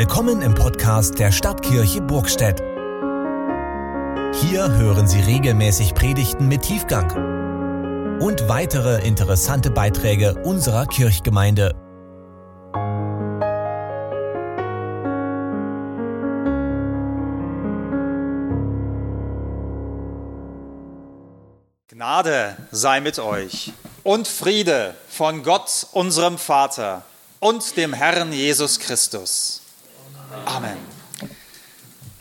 Willkommen 0.00 0.40
im 0.40 0.54
Podcast 0.54 1.18
der 1.18 1.30
Stadtkirche 1.30 2.00
Burgstedt. 2.00 2.58
Hier 4.40 4.72
hören 4.72 5.06
Sie 5.06 5.20
regelmäßig 5.20 5.92
Predigten 5.92 6.48
mit 6.48 6.62
Tiefgang 6.62 8.18
und 8.18 8.48
weitere 8.48 9.06
interessante 9.06 9.70
Beiträge 9.70 10.42
unserer 10.42 10.86
Kirchgemeinde. 10.86 11.74
Gnade 21.88 22.56
sei 22.70 23.02
mit 23.02 23.18
euch 23.18 23.74
und 24.02 24.26
Friede 24.26 24.94
von 25.10 25.42
Gott, 25.42 25.88
unserem 25.92 26.38
Vater 26.38 27.02
und 27.38 27.76
dem 27.76 27.92
Herrn 27.92 28.32
Jesus 28.32 28.78
Christus. 28.78 29.60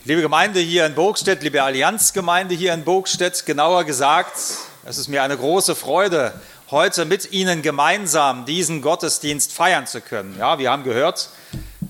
Liebe 0.10 0.24
Gemeinde 0.24 0.60
hier 0.60 0.88
in 0.88 0.96
Burgstedt, 0.96 1.44
liebe 1.44 1.62
Allianzgemeinde 1.62 2.56
hier 2.56 2.74
in 2.74 2.84
Burgstedt, 2.84 3.46
genauer 3.46 3.84
gesagt, 3.84 4.36
es 4.84 4.98
ist 4.98 5.08
mir 5.08 5.22
eine 5.22 5.38
große 5.38 5.76
Freude, 5.76 6.34
heute 6.72 7.06
mit 7.06 7.32
Ihnen 7.32 7.62
gemeinsam 7.62 8.44
diesen 8.48 8.82
Gottesdienst 8.82 9.54
feiern 9.54 9.86
zu 9.86 10.02
können. 10.02 10.36
Ja, 10.40 10.58
wir 10.58 10.72
haben 10.72 10.84
gehört, 10.84 11.30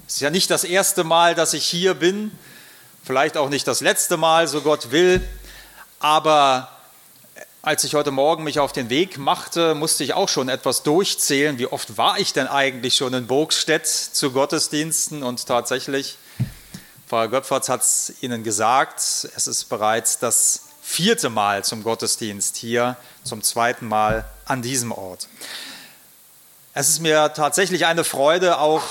es 0.05 0.15
ist 0.15 0.19
ja 0.19 0.31
nicht 0.31 0.51
das 0.51 0.65
erste 0.65 1.05
Mal, 1.05 1.33
dass 1.33 1.53
ich 1.53 1.63
hier 1.63 1.93
bin, 1.93 2.37
vielleicht 3.05 3.37
auch 3.37 3.47
nicht 3.47 3.65
das 3.69 3.79
letzte 3.79 4.17
Mal, 4.17 4.49
so 4.49 4.59
Gott 4.59 4.91
will, 4.91 5.25
aber 6.01 6.69
als 7.61 7.85
ich 7.85 7.95
heute 7.95 8.11
Morgen 8.11 8.43
mich 8.43 8.59
auf 8.59 8.73
den 8.73 8.89
Weg 8.89 9.17
machte, 9.17 9.75
musste 9.75 10.03
ich 10.03 10.13
auch 10.13 10.27
schon 10.27 10.49
etwas 10.49 10.83
durchzählen, 10.83 11.57
wie 11.57 11.67
oft 11.67 11.97
war 11.97 12.19
ich 12.19 12.33
denn 12.33 12.47
eigentlich 12.47 12.97
schon 12.97 13.13
in 13.13 13.27
Burgstedt 13.27 13.87
zu 13.87 14.31
Gottesdiensten 14.31 15.23
und 15.23 15.45
tatsächlich, 15.45 16.17
Pfarrer 17.09 17.27
Göpfertz 17.27 17.69
hat 17.69 17.81
es 17.81 18.13
Ihnen 18.21 18.43
gesagt, 18.43 18.99
es 18.99 19.47
ist 19.47 19.63
bereits 19.65 20.19
das 20.19 20.65
vierte 20.79 21.31
Mal 21.31 21.63
zum 21.63 21.83
Gottesdienst 21.83 22.55
hier, 22.55 22.97
zum 23.23 23.41
zweiten 23.41 23.87
Mal 23.87 24.25
an 24.45 24.61
diesem 24.61 24.91
Ort. 24.91 25.27
Es 26.75 26.87
ist 26.87 26.99
mir 26.99 27.33
tatsächlich 27.33 27.87
eine 27.87 28.03
Freude, 28.03 28.59
auch 28.59 28.83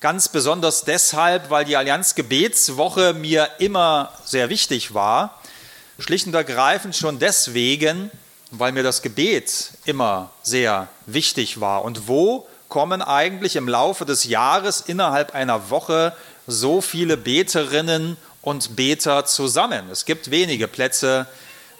ganz 0.00 0.30
besonders 0.30 0.84
deshalb, 0.84 1.50
weil 1.50 1.66
die 1.66 1.76
Allianz 1.76 2.14
Gebetswoche 2.14 3.12
mir 3.12 3.50
immer 3.58 4.10
sehr 4.24 4.48
wichtig 4.48 4.94
war 4.94 5.38
Schlicht 5.98 6.26
und 6.26 6.34
ergreifend 6.34 6.96
schon 6.96 7.18
deswegen, 7.18 8.10
weil 8.52 8.72
mir 8.72 8.82
das 8.82 9.02
Gebet 9.02 9.72
immer 9.84 10.30
sehr 10.42 10.88
wichtig 11.04 11.60
war. 11.60 11.84
Und 11.84 12.08
wo 12.08 12.46
kommen 12.68 13.02
eigentlich 13.02 13.56
im 13.56 13.68
Laufe 13.68 14.06
des 14.06 14.24
Jahres 14.24 14.80
innerhalb 14.80 15.34
einer 15.34 15.68
Woche 15.68 16.16
so 16.46 16.80
viele 16.80 17.16
Beterinnen 17.16 18.16
und 18.42 18.76
Beter 18.76 19.24
zusammen? 19.24 19.88
Es 19.90 20.04
gibt 20.04 20.30
wenige 20.30 20.68
Plätze, 20.68 21.26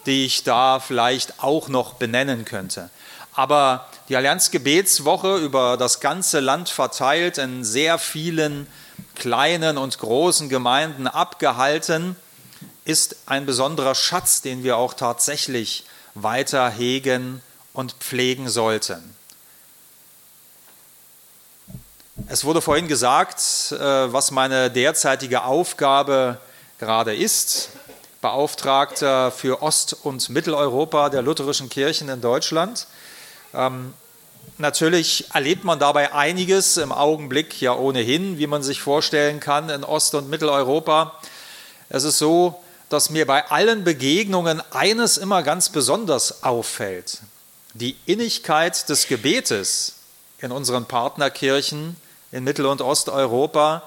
die 0.07 0.27
ich 0.27 0.45
da 0.45 0.81
vielleicht 0.81 1.43
auch 1.43 1.69
noch 1.69 1.95
benennen 1.95 2.45
könnte. 2.45 2.91
Aber 3.35 3.89
die 4.09 4.17
Allianz 4.17 4.51
Gebetswoche 4.51 5.37
über 5.39 5.77
das 5.77 6.01
ganze 6.01 6.41
Land 6.41 6.69
verteilt 6.69 7.39
in 7.39 7.65
sehr 7.65 7.99
vielen 7.99 8.67
kleinen 9.15 9.79
und 9.79 9.99
großen 9.99 10.49
Gemeinden 10.49 11.07
abgehalten 11.07 12.17
ist 12.85 13.17
ein 13.27 13.47
besonderer 13.47 13.95
Schatz, 13.95 14.43
den 14.43 14.63
wir 14.63 14.77
auch 14.77 14.95
tatsächlich 14.95 15.85
weiter 16.15 16.69
hegen 16.71 17.41
und 17.73 17.95
pflegen 17.95 18.49
sollten. 18.49 19.17
Es 22.27 22.43
wurde 22.45 22.63
vorhin 22.63 22.89
gesagt, 22.89 23.39
äh, 23.73 23.77
was 23.79 24.31
meine 24.31 24.71
derzeitige 24.71 25.45
Aufgabe 25.45 26.39
gerade 26.79 27.15
ist. 27.15 27.69
Beauftragter 28.23 29.31
für 29.31 29.61
Ost- 29.61 29.95
und 30.05 30.31
Mitteleuropa 30.31 31.11
der 31.11 31.21
lutherischen 31.21 31.69
Kirchen 31.69 32.09
in 32.09 32.23
Deutschland. 32.23 32.87
Ähm, 33.53 33.93
natürlich 34.57 35.27
erlebt 35.35 35.65
man 35.65 35.79
dabei 35.79 36.15
einiges 36.15 36.79
im 36.79 36.93
Augenblick 36.93 37.61
ja 37.61 37.75
ohnehin, 37.75 38.39
wie 38.39 38.47
man 38.47 38.63
sich 38.63 38.81
vorstellen 38.81 39.39
kann 39.39 39.69
in 39.69 39.85
Ost- 39.85 40.15
und 40.15 40.31
Mitteleuropa. 40.31 41.21
Es 41.91 42.05
ist 42.05 42.17
so, 42.17 42.59
dass 42.89 43.11
mir 43.11 43.27
bei 43.27 43.51
allen 43.51 43.85
Begegnungen 43.85 44.63
eines 44.71 45.19
immer 45.19 45.43
ganz 45.43 45.69
besonders 45.69 46.43
auffällt. 46.43 47.19
Die 47.75 47.97
Innigkeit 48.07 48.89
des 48.89 49.09
Gebetes 49.09 49.97
in 50.39 50.53
unseren 50.53 50.87
Partnerkirchen 50.87 51.97
in 52.35 52.43
Mittel- 52.43 52.67
und 52.67 52.83
Osteuropa. 52.83 53.85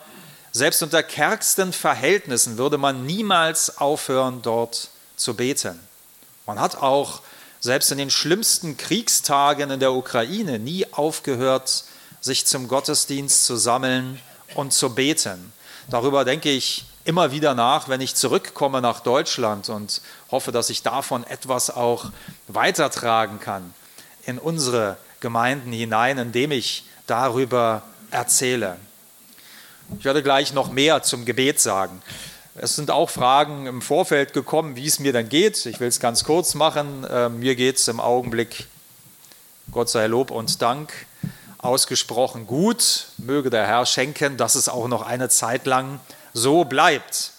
Selbst 0.53 0.81
unter 0.81 1.03
kärgsten 1.03 1.74
Verhältnissen 1.74 2.58
würde 2.58 2.78
man 2.78 3.06
niemals 3.06 3.78
aufhören, 3.78 4.41
dort 4.41 4.90
zu 5.18 5.34
beten. 5.34 5.78
Man 6.46 6.58
hat 6.58 6.81
auch 6.81 7.22
selbst 7.59 7.91
in 7.91 7.97
den 7.97 8.09
schlimmsten 8.09 8.78
Kriegstagen 8.78 9.69
in 9.69 9.81
der 9.81 9.91
Ukraine 9.91 10.59
nie 10.59 10.85
aufgehört, 10.94 11.84
sich 12.22 12.46
zum 12.46 12.69
Gottesdienst 12.69 13.46
zu 13.46 13.58
sammeln 13.58 14.18
und 14.56 14.72
zu 14.72 14.96
beten. 14.96 15.52
Darüber 15.90 16.24
denke 16.24 16.50
ich 16.50 16.85
immer 17.03 17.34
wieder 17.34 17.53
nach, 17.53 17.90
wenn 17.90 18.00
ich 18.00 18.16
zurückkomme 18.16 18.81
nach 18.81 19.02
Deutschland 19.02 19.68
und 19.68 20.02
hoffe, 20.31 20.53
dass 20.53 20.69
ich 20.69 20.84
davon 20.84 21.25
etwas 21.25 21.69
auch 21.69 22.06
weitertragen 22.47 23.41
kann 23.41 23.74
in 24.25 24.40
unsere 24.40 24.97
Gemeinden 25.19 25.74
hinein, 25.74 26.18
indem 26.18 26.52
ich 26.52 26.85
darüber 27.08 27.84
erzähle. 28.12 28.78
Ich 30.00 30.06
werde 30.06 30.22
gleich 30.22 30.53
noch 30.53 30.69
mehr 30.69 31.01
zum 31.03 31.25
Gebet 31.25 31.59
sagen. 31.59 32.01
Es 32.56 32.75
sind 32.75 32.91
auch 32.91 33.09
Fragen 33.09 33.68
im 33.68 33.81
Vorfeld 33.81 34.34
gekommen, 34.34 34.75
wie 34.75 34.88
es 34.88 35.00
mir 35.00 35.13
dann 35.13 35.29
geht. 35.29 35.66
Ich 35.66 35.79
will 35.79 35.88
es 35.88 36.00
ganz 36.00 36.23
kurz 36.23 36.56
machen. 36.56 37.03
Äh, 37.03 37.29
mir 37.29 37.56
geht 37.56 37.78
es 37.78 37.88
im 37.88 38.00
Augenblick, 38.00 38.67
Gott 39.72 39.90
sei 39.90 40.07
Lob 40.07 40.31
und 40.31 40.62
Dank, 40.62 40.91
ausgesprochen 41.59 42.47
gut. 42.47 43.07
Möge 43.17 43.50
der 43.50 43.67
Herr 43.67 43.85
schenken, 43.85 44.38
dass 44.38 44.56
es 44.56 44.69
auch 44.69 44.88
noch 44.88 45.03
eine 45.03 45.29
Zeit 45.29 45.66
lang 45.66 46.00
so 46.34 46.63
bleibt. 46.63 47.31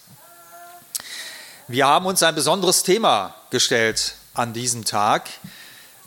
Wir 1.67 1.85
haben 1.85 2.05
uns 2.05 2.23
ein 2.23 2.33
besonderes 2.33 2.83
Thema 2.83 3.35
gestellt 3.49 4.15
an 4.33 4.53
diesem 4.53 4.85
Tag. 4.85 5.29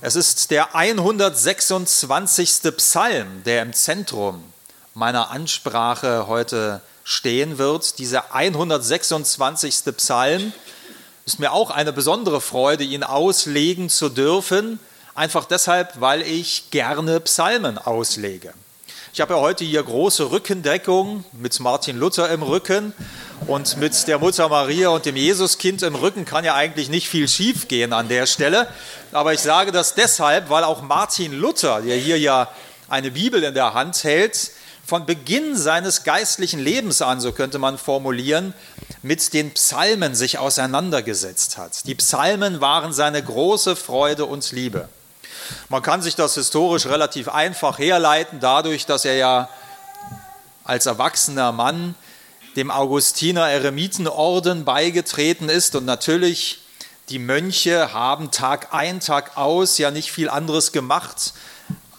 Es 0.00 0.16
ist 0.16 0.50
der 0.50 0.74
126. 0.74 2.62
Psalm, 2.76 3.44
der 3.44 3.62
im 3.62 3.72
Zentrum 3.72 4.51
meiner 4.94 5.30
Ansprache 5.30 6.26
heute 6.26 6.80
stehen 7.04 7.58
wird. 7.58 7.98
Dieser 7.98 8.34
126. 8.34 9.84
Psalm 9.96 10.52
ist 11.24 11.38
mir 11.38 11.52
auch 11.52 11.70
eine 11.70 11.92
besondere 11.92 12.40
Freude, 12.40 12.84
ihn 12.84 13.02
auslegen 13.02 13.88
zu 13.88 14.08
dürfen, 14.08 14.80
einfach 15.14 15.44
deshalb, 15.44 16.00
weil 16.00 16.22
ich 16.22 16.70
gerne 16.70 17.20
Psalmen 17.20 17.78
auslege. 17.78 18.52
Ich 19.14 19.20
habe 19.20 19.34
ja 19.34 19.40
heute 19.40 19.64
hier 19.64 19.82
große 19.82 20.30
Rückendeckung 20.30 21.24
mit 21.32 21.60
Martin 21.60 21.98
Luther 21.98 22.30
im 22.30 22.42
Rücken 22.42 22.94
und 23.46 23.76
mit 23.76 24.08
der 24.08 24.18
Mutter 24.18 24.48
Maria 24.48 24.88
und 24.88 25.04
dem 25.04 25.16
Jesuskind 25.16 25.82
im 25.82 25.94
Rücken 25.94 26.24
kann 26.24 26.44
ja 26.46 26.54
eigentlich 26.54 26.88
nicht 26.88 27.08
viel 27.08 27.28
schiefgehen 27.28 27.92
an 27.92 28.08
der 28.08 28.26
Stelle. 28.26 28.68
Aber 29.12 29.34
ich 29.34 29.40
sage 29.40 29.70
das 29.70 29.94
deshalb, 29.94 30.48
weil 30.48 30.64
auch 30.64 30.80
Martin 30.80 31.32
Luther, 31.34 31.82
der 31.82 31.96
hier 31.96 32.18
ja 32.18 32.48
eine 32.88 33.10
Bibel 33.10 33.42
in 33.42 33.52
der 33.52 33.74
Hand 33.74 34.02
hält, 34.02 34.52
von 34.92 35.06
Beginn 35.06 35.56
seines 35.56 36.04
geistlichen 36.04 36.60
Lebens 36.60 37.00
an, 37.00 37.18
so 37.18 37.32
könnte 37.32 37.58
man 37.58 37.78
formulieren, 37.78 38.52
mit 39.00 39.32
den 39.32 39.54
Psalmen 39.54 40.14
sich 40.14 40.36
auseinandergesetzt 40.36 41.56
hat. 41.56 41.86
Die 41.86 41.94
Psalmen 41.94 42.60
waren 42.60 42.92
seine 42.92 43.22
große 43.22 43.74
Freude 43.74 44.26
und 44.26 44.52
Liebe. 44.52 44.90
Man 45.70 45.80
kann 45.80 46.02
sich 46.02 46.14
das 46.14 46.34
historisch 46.34 46.84
relativ 46.84 47.30
einfach 47.30 47.78
herleiten, 47.78 48.38
dadurch, 48.38 48.84
dass 48.84 49.06
er 49.06 49.14
ja 49.14 49.48
als 50.62 50.84
erwachsener 50.84 51.52
Mann 51.52 51.94
dem 52.56 52.70
Augustiner 52.70 53.48
Eremitenorden 53.48 54.66
beigetreten 54.66 55.48
ist 55.48 55.74
und 55.74 55.86
natürlich 55.86 56.66
die 57.08 57.18
Mönche 57.18 57.94
haben 57.94 58.30
Tag 58.30 58.74
ein, 58.74 59.00
Tag 59.00 59.38
aus 59.38 59.78
ja 59.78 59.90
nicht 59.90 60.12
viel 60.12 60.28
anderes 60.28 60.70
gemacht, 60.70 61.32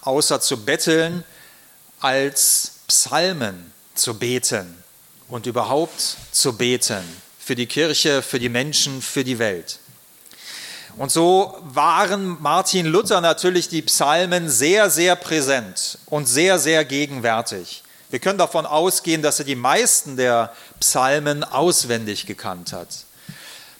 außer 0.02 0.42
zu 0.42 0.64
betteln, 0.64 1.24
als 2.00 2.73
Psalmen 2.88 3.72
zu 3.96 4.14
beten 4.16 4.84
und 5.28 5.46
überhaupt 5.46 6.18
zu 6.32 6.54
beten 6.58 7.04
für 7.40 7.56
die 7.56 7.66
Kirche, 7.66 8.22
für 8.22 8.40
die 8.40 8.50
Menschen, 8.50 9.02
für 9.02 9.24
die 9.24 9.40
Welt. 9.40 9.80
Und 10.98 11.12
so 11.12 11.58
waren 11.64 12.42
Martin 12.42 12.86
Luther 12.86 13.20
natürlich 13.20 13.68
die 13.68 13.82
Psalmen 13.82 14.50
sehr, 14.50 14.90
sehr 14.90 15.16
präsent 15.16 15.98
und 16.06 16.28
sehr, 16.28 16.60
sehr 16.60 16.86
gegenwärtig. 16.86 17.84
Wir 18.12 18.20
können 18.20 18.38
davon 18.38 18.68
ausgehen, 18.68 19.24
dass 19.24 19.40
er 19.40 19.46
die 19.46 19.56
meisten 19.56 20.18
der 20.18 20.54
Psalmen 20.80 21.44
auswendig 21.44 22.28
gekannt 22.28 22.72
hat. 22.72 22.90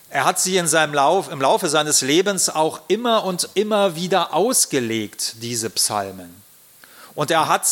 Er 0.10 0.26
hat 0.26 0.40
sie 0.40 0.58
in 0.58 0.68
seinem 0.68 0.94
Lauf, 0.94 1.32
im 1.32 1.40
Laufe 1.40 1.70
seines 1.70 2.02
Lebens 2.02 2.50
auch 2.50 2.82
immer 2.88 3.24
und 3.26 3.50
immer 3.54 3.96
wieder 3.96 4.34
ausgelegt, 4.34 5.36
diese 5.42 5.70
Psalmen. 5.70 6.36
Und 7.14 7.30
er 7.30 7.48
hat 7.48 7.68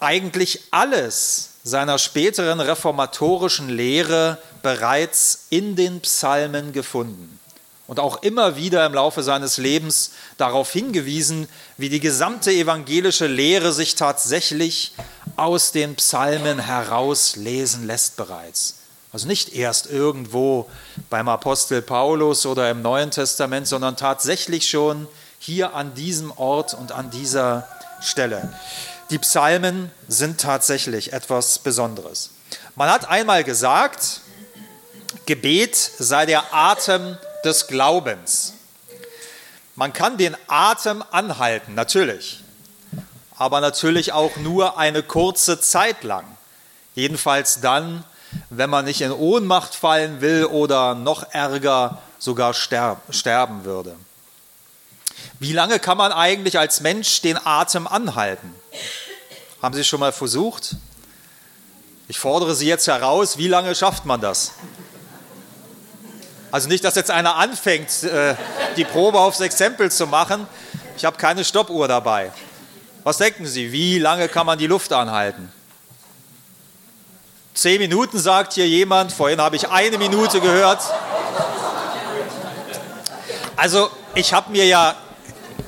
eigentlich 0.00 0.60
alles 0.70 1.50
seiner 1.64 1.98
späteren 1.98 2.60
reformatorischen 2.60 3.68
Lehre 3.68 4.38
bereits 4.62 5.46
in 5.50 5.76
den 5.76 6.00
Psalmen 6.00 6.72
gefunden 6.72 7.40
und 7.86 8.00
auch 8.00 8.22
immer 8.22 8.56
wieder 8.56 8.84
im 8.86 8.94
Laufe 8.94 9.22
seines 9.22 9.58
Lebens 9.58 10.12
darauf 10.36 10.72
hingewiesen, 10.72 11.48
wie 11.76 11.88
die 11.88 12.00
gesamte 12.00 12.50
evangelische 12.50 13.26
Lehre 13.26 13.72
sich 13.72 13.94
tatsächlich 13.94 14.92
aus 15.36 15.72
den 15.72 15.94
Psalmen 15.96 16.58
herauslesen 16.58 17.86
lässt 17.86 18.16
bereits. 18.16 18.76
Also 19.12 19.28
nicht 19.28 19.54
erst 19.54 19.90
irgendwo 19.90 20.68
beim 21.10 21.28
Apostel 21.28 21.80
Paulus 21.80 22.44
oder 22.44 22.70
im 22.70 22.82
Neuen 22.82 23.10
Testament, 23.10 23.66
sondern 23.66 23.96
tatsächlich 23.96 24.68
schon 24.68 25.08
hier 25.38 25.74
an 25.74 25.94
diesem 25.94 26.32
Ort 26.32 26.74
und 26.74 26.92
an 26.92 27.10
dieser 27.10 27.68
Stelle. 28.02 28.52
Die 29.10 29.18
Psalmen 29.18 29.92
sind 30.08 30.40
tatsächlich 30.40 31.12
etwas 31.12 31.60
Besonderes. 31.60 32.30
Man 32.74 32.90
hat 32.90 33.08
einmal 33.08 33.44
gesagt, 33.44 34.20
Gebet 35.26 35.76
sei 35.76 36.26
der 36.26 36.52
Atem 36.52 37.16
des 37.44 37.68
Glaubens. 37.68 38.54
Man 39.76 39.92
kann 39.92 40.16
den 40.18 40.36
Atem 40.48 41.04
anhalten, 41.12 41.74
natürlich, 41.74 42.42
aber 43.36 43.60
natürlich 43.60 44.12
auch 44.12 44.36
nur 44.38 44.76
eine 44.76 45.04
kurze 45.04 45.60
Zeit 45.60 46.02
lang. 46.02 46.24
Jedenfalls 46.96 47.60
dann, 47.60 48.02
wenn 48.50 48.70
man 48.70 48.86
nicht 48.86 49.02
in 49.02 49.12
Ohnmacht 49.12 49.76
fallen 49.76 50.20
will 50.20 50.46
oder 50.46 50.96
noch 50.96 51.32
ärger 51.32 52.02
sogar 52.18 52.54
sterben 52.54 53.64
würde. 53.64 53.94
Wie 55.38 55.52
lange 55.52 55.78
kann 55.78 55.98
man 55.98 56.12
eigentlich 56.12 56.58
als 56.58 56.80
Mensch 56.80 57.20
den 57.20 57.38
Atem 57.44 57.86
anhalten? 57.86 58.54
Haben 59.62 59.74
Sie 59.74 59.84
schon 59.84 60.00
mal 60.00 60.12
versucht? 60.12 60.76
Ich 62.08 62.18
fordere 62.18 62.54
Sie 62.54 62.66
jetzt 62.66 62.86
heraus, 62.86 63.36
wie 63.36 63.48
lange 63.48 63.74
schafft 63.74 64.04
man 64.06 64.20
das? 64.20 64.52
Also 66.52 66.68
nicht, 66.68 66.84
dass 66.84 66.94
jetzt 66.94 67.10
einer 67.10 67.36
anfängt, 67.36 68.04
äh, 68.04 68.34
die 68.76 68.84
Probe 68.84 69.18
aufs 69.18 69.40
Exempel 69.40 69.90
zu 69.90 70.06
machen. 70.06 70.46
Ich 70.96 71.04
habe 71.04 71.16
keine 71.16 71.44
Stoppuhr 71.44 71.88
dabei. 71.88 72.32
Was 73.02 73.18
denken 73.18 73.46
Sie, 73.46 73.72
wie 73.72 73.98
lange 73.98 74.28
kann 74.28 74.46
man 74.46 74.58
die 74.58 74.66
Luft 74.66 74.92
anhalten? 74.92 75.52
Zehn 77.54 77.78
Minuten 77.78 78.18
sagt 78.18 78.52
hier 78.52 78.68
jemand, 78.68 79.12
vorhin 79.12 79.40
habe 79.40 79.56
ich 79.56 79.68
eine 79.68 79.98
Minute 79.98 80.40
gehört. 80.40 80.80
Also 83.56 83.90
ich 84.14 84.32
habe 84.32 84.52
mir 84.52 84.66
ja 84.66 84.94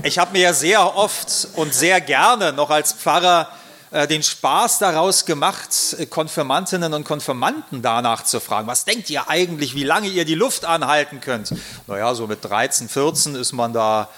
ich 0.02 0.18
habe 0.18 0.32
mir 0.32 0.42
ja 0.42 0.52
sehr 0.52 0.96
oft 0.96 1.48
und 1.54 1.74
sehr 1.74 2.00
gerne 2.00 2.52
noch 2.52 2.70
als 2.70 2.92
Pfarrer 2.92 3.48
äh, 3.90 4.06
den 4.06 4.22
Spaß 4.22 4.78
daraus 4.78 5.24
gemacht, 5.24 5.70
äh, 5.98 6.06
Konfirmantinnen 6.06 6.94
und 6.94 7.04
Konfirmanden 7.04 7.82
danach 7.82 8.22
zu 8.24 8.40
fragen, 8.40 8.68
was 8.68 8.84
denkt 8.84 9.10
ihr 9.10 9.28
eigentlich, 9.28 9.74
wie 9.74 9.84
lange 9.84 10.08
ihr 10.08 10.24
die 10.24 10.34
Luft 10.34 10.64
anhalten 10.64 11.20
könnt? 11.20 11.52
Naja, 11.86 12.14
so 12.14 12.26
mit 12.26 12.44
13, 12.44 12.88
14 12.88 13.34
ist 13.34 13.52
man 13.52 13.72
da 13.72 14.08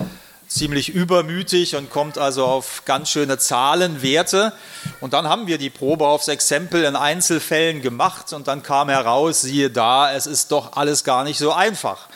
ziemlich 0.48 0.88
übermütig 0.88 1.76
und 1.76 1.90
kommt 1.90 2.18
also 2.18 2.44
auf 2.44 2.82
ganz 2.84 3.08
schöne 3.08 3.38
Zahlenwerte. 3.38 4.52
Und 5.00 5.12
dann 5.12 5.28
haben 5.28 5.46
wir 5.46 5.58
die 5.58 5.70
Probe 5.70 6.06
aufs 6.06 6.26
Exempel 6.26 6.82
in 6.82 6.96
Einzelfällen 6.96 7.80
gemacht 7.82 8.32
und 8.32 8.48
dann 8.48 8.64
kam 8.64 8.88
heraus, 8.88 9.42
siehe 9.42 9.70
da, 9.70 10.12
es 10.12 10.26
ist 10.26 10.50
doch 10.50 10.72
alles 10.76 11.04
gar 11.04 11.22
nicht 11.22 11.38
so 11.38 11.52
einfach. 11.52 12.08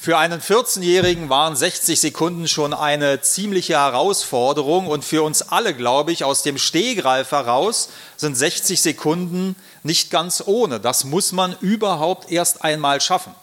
Für 0.00 0.16
einen 0.16 0.40
14-Jährigen 0.40 1.28
waren 1.28 1.56
60 1.56 1.98
Sekunden 1.98 2.46
schon 2.46 2.72
eine 2.72 3.20
ziemliche 3.20 3.74
Herausforderung 3.74 4.86
und 4.86 5.04
für 5.04 5.24
uns 5.24 5.42
alle, 5.42 5.74
glaube 5.74 6.12
ich, 6.12 6.22
aus 6.22 6.44
dem 6.44 6.56
Stehgreif 6.56 7.32
heraus 7.32 7.88
sind 8.16 8.36
60 8.36 8.80
Sekunden 8.80 9.56
nicht 9.82 10.12
ganz 10.12 10.44
ohne. 10.46 10.78
Das 10.78 11.02
muss 11.02 11.32
man 11.32 11.56
überhaupt 11.60 12.30
erst 12.30 12.62
einmal 12.62 13.00
schaffen. 13.00 13.34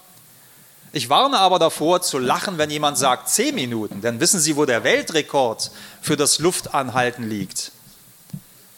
Ich 0.93 1.09
warne 1.09 1.39
aber 1.39 1.59
davor 1.59 2.01
zu 2.01 2.19
lachen, 2.19 2.57
wenn 2.57 2.69
jemand 2.69 2.97
sagt 2.97 3.27
10 3.27 3.53
Minuten, 3.53 3.99
denn 3.99 4.21
wissen 4.21 4.39
Sie, 4.39 4.55
wo 4.55 4.63
der 4.63 4.85
Weltrekord 4.85 5.71
für 6.01 6.15
das 6.15 6.39
Luftanhalten 6.39 7.29
liegt? 7.29 7.73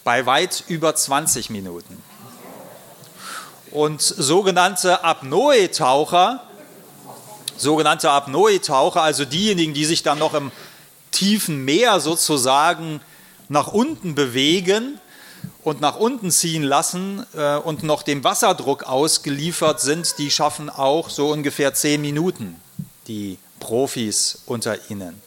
Bei 0.02 0.26
weit 0.26 0.64
über 0.66 0.96
20 0.96 1.48
Minuten. 1.50 2.02
Und 3.70 4.02
sogenannte 4.02 5.04
Apnoe-Taucher, 5.04 6.42
sogenannte 7.60 8.10
Apnoe-Taucher, 8.10 9.02
also 9.02 9.24
diejenigen, 9.24 9.74
die 9.74 9.84
sich 9.84 10.02
dann 10.02 10.18
noch 10.18 10.34
im 10.34 10.50
tiefen 11.10 11.64
Meer 11.64 12.00
sozusagen 12.00 13.00
nach 13.48 13.68
unten 13.68 14.14
bewegen 14.14 15.00
und 15.62 15.80
nach 15.80 15.96
unten 15.96 16.30
ziehen 16.30 16.62
lassen 16.62 17.24
äh, 17.34 17.56
und 17.56 17.82
noch 17.82 18.02
dem 18.02 18.24
Wasserdruck 18.24 18.84
ausgeliefert 18.84 19.80
sind, 19.80 20.18
die 20.18 20.30
schaffen 20.30 20.70
auch 20.70 21.10
so 21.10 21.28
ungefähr 21.30 21.74
zehn 21.74 22.00
Minuten, 22.00 22.60
die 23.06 23.38
Profis 23.60 24.42
unter 24.46 24.90
ihnen. 24.90 25.20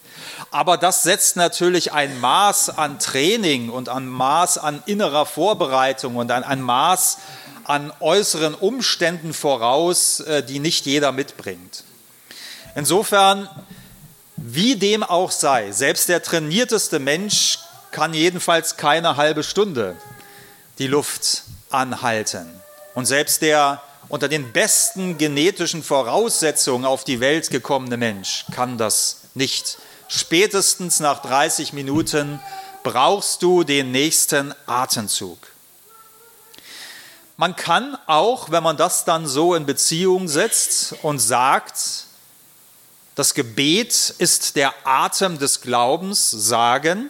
Aber 0.50 0.78
das 0.78 1.04
setzt 1.04 1.36
natürlich 1.36 1.94
ein 1.94 2.20
Maß 2.20 2.70
an 2.78 3.00
Training 3.00 3.70
und 3.70 3.90
ein 3.90 4.08
Maß 4.08 4.58
an 4.58 4.84
innerer 4.86 5.26
Vorbereitung 5.26 6.16
und 6.16 6.32
ein, 6.32 6.44
ein 6.44 6.62
Maß 6.62 7.18
an 7.64 7.92
äußeren 8.00 8.54
Umständen 8.56 9.34
voraus, 9.34 10.20
äh, 10.22 10.44
die 10.44 10.60
nicht 10.60 10.86
jeder 10.86 11.12
mitbringt. 11.12 11.84
Insofern, 12.76 13.50
wie 14.38 14.76
dem 14.76 15.04
auch 15.04 15.32
sei, 15.32 15.72
selbst 15.72 16.10
der 16.10 16.24
trainierteste 16.24 17.00
Mensch 17.00 17.60
kann 17.92 18.14
jedenfalls 18.14 18.78
keine 18.78 19.18
halbe 19.18 19.44
Stunde 19.44 19.96
die 20.80 20.88
Luft 20.88 21.44
anhalten. 21.70 22.50
Und 22.96 23.06
selbst 23.06 23.42
der 23.42 23.82
unter 24.10 24.28
den 24.28 24.52
besten 24.52 25.18
genetischen 25.18 25.84
Voraussetzungen 25.84 26.86
auf 26.86 27.04
die 27.04 27.20
Welt 27.20 27.50
gekommene 27.50 27.98
Mensch 27.98 28.46
kann 28.52 28.78
das 28.78 29.22
nicht. 29.36 29.78
Spätestens 30.10 31.00
nach 31.00 31.22
30 31.22 31.72
Minuten 31.72 32.42
brauchst 32.84 33.42
du 33.42 33.64
den 33.64 33.92
nächsten 33.92 34.54
Atemzug. 34.66 35.38
Man 37.38 37.56
kann 37.56 37.98
auch, 38.08 38.52
wenn 38.52 38.64
man 38.64 38.76
das 38.76 39.06
dann 39.06 39.28
so 39.28 39.56
in 39.56 39.66
Beziehung 39.66 40.28
setzt 40.28 40.96
und 41.02 41.20
sagt, 41.20 42.06
das 43.16 43.34
Gebet 43.34 44.14
ist 44.18 44.56
der 44.56 44.74
Atem 44.86 45.38
des 45.38 45.62
Glaubens, 45.62 46.32
sagen, 46.32 47.10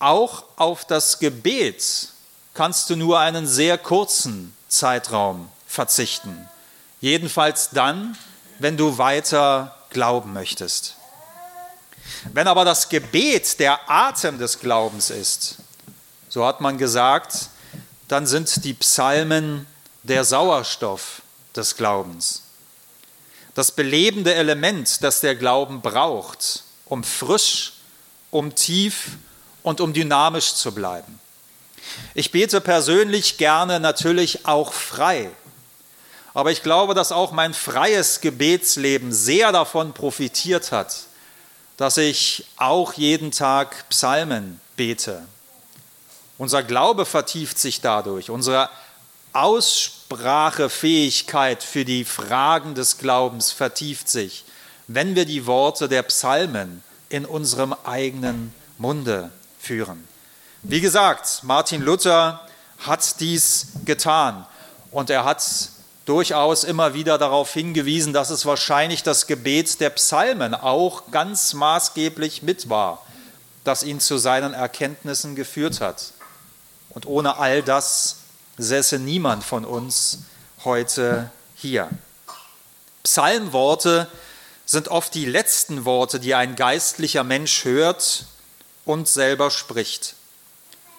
auch 0.00 0.44
auf 0.56 0.84
das 0.84 1.18
Gebet 1.18 2.08
kannst 2.54 2.90
du 2.90 2.96
nur 2.96 3.20
einen 3.20 3.46
sehr 3.46 3.78
kurzen 3.78 4.54
Zeitraum 4.68 5.48
verzichten. 5.66 6.48
Jedenfalls 7.00 7.70
dann, 7.70 8.18
wenn 8.58 8.76
du 8.76 8.98
weiter 8.98 9.76
glauben 9.90 10.32
möchtest. 10.32 10.96
Wenn 12.32 12.48
aber 12.48 12.64
das 12.64 12.88
Gebet 12.88 13.60
der 13.60 13.88
Atem 13.88 14.38
des 14.38 14.58
Glaubens 14.58 15.10
ist, 15.10 15.56
so 16.28 16.44
hat 16.44 16.60
man 16.60 16.78
gesagt, 16.78 17.48
dann 18.08 18.26
sind 18.26 18.64
die 18.64 18.74
Psalmen 18.74 19.66
der 20.02 20.24
Sauerstoff 20.24 21.22
des 21.54 21.76
Glaubens 21.76 22.42
das 23.58 23.72
belebende 23.72 24.32
Element, 24.36 25.02
das 25.02 25.20
der 25.20 25.34
Glauben 25.34 25.80
braucht, 25.80 26.62
um 26.86 27.02
frisch, 27.02 27.72
um 28.30 28.54
tief 28.54 29.16
und 29.64 29.80
um 29.80 29.92
dynamisch 29.92 30.54
zu 30.54 30.72
bleiben. 30.72 31.18
Ich 32.14 32.30
bete 32.30 32.60
persönlich 32.60 33.36
gerne 33.36 33.80
natürlich 33.80 34.46
auch 34.46 34.72
frei, 34.72 35.28
aber 36.34 36.52
ich 36.52 36.62
glaube, 36.62 36.94
dass 36.94 37.10
auch 37.10 37.32
mein 37.32 37.52
freies 37.52 38.20
Gebetsleben 38.20 39.12
sehr 39.12 39.50
davon 39.50 39.92
profitiert 39.92 40.70
hat, 40.70 40.94
dass 41.76 41.96
ich 41.96 42.46
auch 42.58 42.92
jeden 42.92 43.32
Tag 43.32 43.88
Psalmen 43.88 44.60
bete. 44.76 45.24
Unser 46.38 46.62
Glaube 46.62 47.04
vertieft 47.04 47.58
sich 47.58 47.80
dadurch, 47.80 48.30
unsere 48.30 48.70
Aussprachefähigkeit 49.40 51.62
für 51.62 51.84
die 51.84 52.04
Fragen 52.04 52.74
des 52.74 52.98
Glaubens 52.98 53.52
vertieft 53.52 54.08
sich, 54.08 54.44
wenn 54.88 55.14
wir 55.14 55.26
die 55.26 55.46
Worte 55.46 55.88
der 55.88 56.02
Psalmen 56.02 56.82
in 57.08 57.24
unserem 57.24 57.72
eigenen 57.84 58.52
Munde 58.78 59.30
führen. 59.60 60.08
Wie 60.64 60.80
gesagt, 60.80 61.44
Martin 61.44 61.82
Luther 61.82 62.48
hat 62.78 63.20
dies 63.20 63.68
getan 63.84 64.44
und 64.90 65.08
er 65.08 65.24
hat 65.24 65.44
durchaus 66.04 66.64
immer 66.64 66.94
wieder 66.94 67.16
darauf 67.16 67.52
hingewiesen, 67.52 68.12
dass 68.12 68.30
es 68.30 68.44
wahrscheinlich 68.44 69.04
das 69.04 69.28
Gebet 69.28 69.80
der 69.80 69.90
Psalmen 69.90 70.52
auch 70.52 71.12
ganz 71.12 71.54
maßgeblich 71.54 72.42
mit 72.42 72.68
war, 72.68 73.06
das 73.62 73.84
ihn 73.84 74.00
zu 74.00 74.18
seinen 74.18 74.52
Erkenntnissen 74.52 75.36
geführt 75.36 75.80
hat. 75.80 76.12
Und 76.90 77.06
ohne 77.06 77.36
all 77.36 77.62
das 77.62 78.16
säße 78.58 78.98
niemand 78.98 79.44
von 79.44 79.64
uns 79.64 80.20
heute 80.64 81.30
hier. 81.54 81.88
Psalmworte 83.02 84.08
sind 84.66 84.88
oft 84.88 85.14
die 85.14 85.24
letzten 85.24 85.84
Worte, 85.84 86.20
die 86.20 86.34
ein 86.34 86.56
geistlicher 86.56 87.24
Mensch 87.24 87.64
hört 87.64 88.26
und 88.84 89.08
selber 89.08 89.50
spricht. 89.50 90.14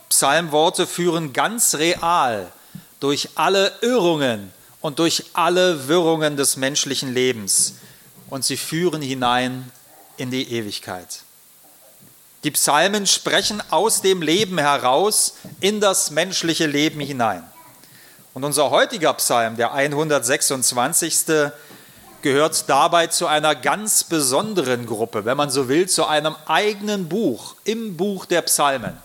Psalmworte 0.09 0.87
führen 0.87 1.33
ganz 1.33 1.75
real 1.75 2.51
durch 2.99 3.29
alle 3.35 3.71
Irrungen 3.81 4.51
und 4.81 4.99
durch 4.99 5.25
alle 5.33 5.87
Wirrungen 5.87 6.35
des 6.35 6.57
menschlichen 6.57 7.13
Lebens 7.13 7.75
und 8.29 8.43
sie 8.43 8.57
führen 8.57 9.01
hinein 9.01 9.71
in 10.17 10.31
die 10.31 10.51
Ewigkeit. 10.51 11.21
Die 12.43 12.51
Psalmen 12.51 13.05
sprechen 13.05 13.61
aus 13.69 14.01
dem 14.01 14.21
Leben 14.21 14.57
heraus 14.57 15.35
in 15.59 15.81
das 15.81 16.11
menschliche 16.11 16.67
Leben 16.67 17.01
hinein. 17.01 17.43
Und 18.33 18.45
unser 18.45 18.69
heutiger 18.69 19.13
Psalm, 19.15 19.57
der 19.57 19.73
126., 19.73 21.51
gehört 22.21 22.69
dabei 22.69 23.07
zu 23.07 23.27
einer 23.27 23.55
ganz 23.55 24.03
besonderen 24.03 24.85
Gruppe, 24.85 25.25
wenn 25.25 25.37
man 25.37 25.49
so 25.49 25.67
will, 25.67 25.87
zu 25.89 26.05
einem 26.05 26.35
eigenen 26.45 27.09
Buch 27.09 27.55
im 27.63 27.97
Buch 27.97 28.25
der 28.25 28.41
Psalmen. 28.43 28.97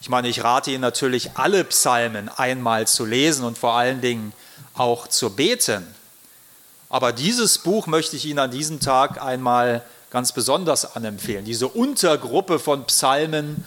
Ich 0.00 0.08
meine, 0.08 0.28
ich 0.28 0.42
rate 0.42 0.70
Ihnen 0.70 0.80
natürlich, 0.80 1.30
alle 1.34 1.64
Psalmen 1.64 2.28
einmal 2.28 2.86
zu 2.86 3.04
lesen 3.04 3.44
und 3.44 3.56
vor 3.56 3.74
allen 3.74 4.00
Dingen 4.00 4.32
auch 4.74 5.06
zu 5.06 5.30
beten. 5.30 5.86
Aber 6.88 7.12
dieses 7.12 7.58
Buch 7.58 7.86
möchte 7.86 8.16
ich 8.16 8.26
Ihnen 8.26 8.38
an 8.38 8.50
diesem 8.50 8.80
Tag 8.80 9.22
einmal 9.22 9.82
ganz 10.12 10.32
besonders 10.32 10.94
anempfehlen. 10.94 11.46
Diese 11.46 11.68
Untergruppe 11.68 12.58
von 12.58 12.84
Psalmen 12.84 13.64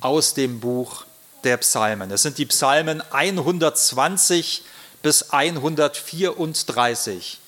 aus 0.00 0.32
dem 0.32 0.60
Buch 0.60 1.04
der 1.42 1.56
Psalmen. 1.56 2.12
Es 2.12 2.22
sind 2.22 2.38
die 2.38 2.46
Psalmen 2.46 3.02
120 3.10 4.62
bis 5.02 5.30
134. 5.30 7.40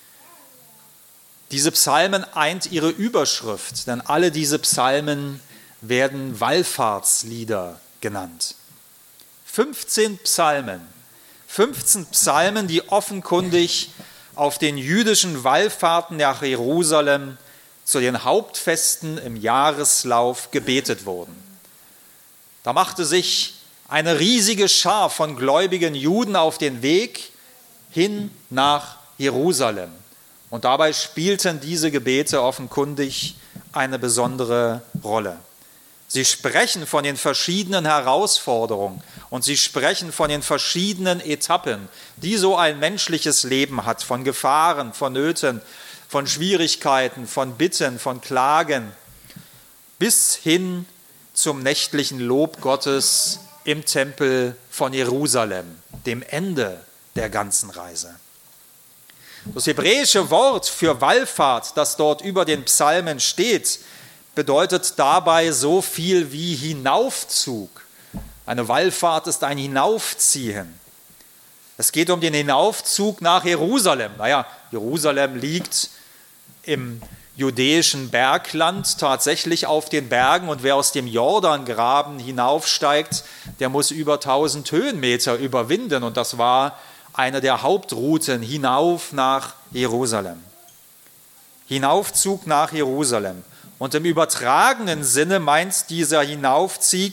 Diese 1.53 1.71
Psalmen 1.71 2.25
eint 2.35 2.73
ihre 2.73 2.89
Überschrift, 2.89 3.87
denn 3.87 4.01
alle 4.01 4.33
diese 4.33 4.59
Psalmen 4.59 5.39
werden 5.81 6.41
Wallfahrtslieder 6.41 7.79
genannt. 8.01 8.57
15 9.47 10.19
Psalmen, 10.19 10.81
15 11.47 12.07
Psalmen, 12.07 12.67
die 12.67 12.89
offenkundig 12.89 13.91
auf 14.35 14.59
den 14.59 14.77
jüdischen 14.77 15.45
Wallfahrten 15.45 16.17
nach 16.17 16.43
Jerusalem 16.43 17.39
zu 17.85 18.01
den 18.01 18.25
Hauptfesten 18.25 19.19
im 19.19 19.37
Jahreslauf 19.37 20.51
gebetet 20.51 21.07
wurden. 21.07 21.37
Da 22.63 22.73
machte 22.73 23.05
sich 23.05 23.55
eine 23.89 24.21
riesige 24.21 24.69
Schar 24.69 25.11
von 25.11 25.37
gläubigen 25.37 25.95
Juden 25.95 26.37
auf 26.37 26.59
den 26.59 26.83
Weg 26.83 27.33
hin 27.91 28.31
nach 28.49 28.97
Jerusalem. 29.19 29.91
Und 30.51 30.65
dabei 30.65 30.93
spielten 30.93 31.61
diese 31.61 31.91
Gebete 31.91 32.43
offenkundig 32.43 33.37
eine 33.73 33.99
besondere 33.99 34.83
Rolle. 35.03 35.39
Sie 36.13 36.25
sprechen 36.25 36.89
von 36.89 37.05
den 37.05 37.17
verschiedenen 37.17 37.87
Herausforderungen 37.87 39.01
und 39.31 39.45
sie 39.45 39.57
sprechen 39.57 40.11
von 40.11 40.29
den 40.29 40.43
verschiedenen 40.43 41.21
Etappen, 41.21 41.89
die 42.17 42.37
so 42.37 42.57
ein 42.57 42.81
menschliches 42.81 43.45
Leben 43.45 43.87
hat, 43.87 44.03
von 44.03 44.25
Gefahren, 44.25 44.93
von 44.93 45.13
Nöten, 45.13 45.63
von 46.11 46.27
Schwierigkeiten, 46.27 47.29
von 47.29 47.55
Bitten, 47.55 48.01
von 48.01 48.21
Klagen, 48.21 48.91
bis 50.01 50.35
hin 50.35 50.85
zum 51.35 51.63
nächtlichen 51.63 52.19
Lob 52.19 52.61
Gottes 52.61 53.39
im 53.63 53.85
Tempel 53.85 54.57
von 54.73 54.93
Jerusalem, 54.93 55.67
dem 56.07 56.25
Ende 56.25 56.85
der 57.15 57.31
ganzen 57.31 57.71
Reise. 57.71 58.13
Das 59.55 59.69
hebräische 59.69 60.29
Wort 60.31 60.67
für 60.67 61.01
Wallfahrt, 61.01 61.77
das 61.77 61.97
dort 61.97 62.23
über 62.23 62.45
den 62.45 62.65
Psalmen 62.65 63.21
steht, 63.21 63.79
bedeutet 64.35 64.95
dabei 64.97 65.53
so 65.53 65.81
viel 65.81 66.33
wie 66.33 66.57
Hinaufzug. 66.57 67.87
Eine 68.47 68.67
Wallfahrt 68.67 69.29
ist 69.29 69.45
ein 69.45 69.59
Hinaufziehen. 69.59 70.75
Es 71.79 71.93
geht 71.93 72.11
um 72.11 72.21
den 72.21 72.35
Hinaufzug 72.35 73.21
nach 73.21 73.45
Jerusalem. 73.45 74.11
Naja, 74.19 74.45
Jerusalem 74.73 75.37
liegt 75.37 75.89
im 76.63 77.01
judäischen 77.37 78.11
Bergland 78.11 78.99
tatsächlich 78.99 79.67
auf 79.67 79.89
den 79.89 80.09
Bergen 80.09 80.49
und 80.49 80.63
wer 80.63 80.77
aus 80.77 80.93
dem 80.93 81.07
Jordangraben 81.07 82.19
hinaufsteigt, 82.19 83.25
der 83.61 83.69
muss 83.69 83.91
über 83.91 84.15
1000 84.15 84.71
Höhenmeter 84.71 85.37
überwinden 85.37 86.03
und 86.03 86.17
das 86.17 86.37
war 86.39 86.79
eine 87.13 87.41
der 87.41 87.63
Hauptrouten 87.63 88.43
hinauf 88.43 89.13
nach 89.13 89.55
Jerusalem. 89.73 90.43
Hinaufzug 91.67 92.47
nach 92.47 92.73
Jerusalem. 92.73 93.45
Und 93.79 93.95
im 93.95 94.05
übertragenen 94.05 95.05
Sinne 95.05 95.41
meint 95.41 95.89
dieser 95.89 96.23
Hinaufzug 96.23 97.13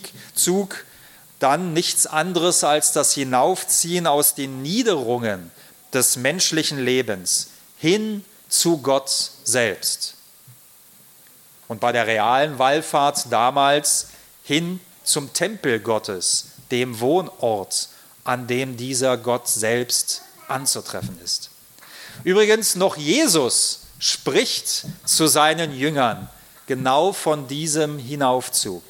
dann 1.39 1.73
nichts 1.73 2.07
anderes 2.07 2.63
als 2.63 2.91
das 2.91 3.13
Hinaufziehen 3.13 4.07
aus 4.07 4.35
den 4.35 4.61
Niederungen 4.61 5.51
des 5.93 6.17
menschlichen 6.17 6.79
Lebens 6.79 7.51
hin 7.77 8.25
zu 8.49 8.77
Gott 8.77 9.09
selbst. 9.43 10.15
Und 11.67 11.79
bei 11.79 11.91
der 11.91 12.07
realen 12.07 12.59
Wallfahrt 12.59 13.31
damals 13.31 14.07
hin 14.43 14.79
zum 15.03 15.33
Tempel 15.33 15.79
Gottes, 15.79 16.47
dem 16.71 16.99
Wohnort 16.99 17.89
an 18.23 18.47
dem 18.47 18.77
dieser 18.77 19.17
Gott 19.17 19.47
selbst 19.47 20.21
anzutreffen 20.47 21.19
ist. 21.23 21.49
Übrigens, 22.23 22.75
noch 22.75 22.97
Jesus 22.97 23.81
spricht 23.99 24.85
zu 25.05 25.27
seinen 25.27 25.73
Jüngern 25.73 26.29
genau 26.67 27.13
von 27.13 27.47
diesem 27.47 27.97
Hinaufzug. 27.97 28.83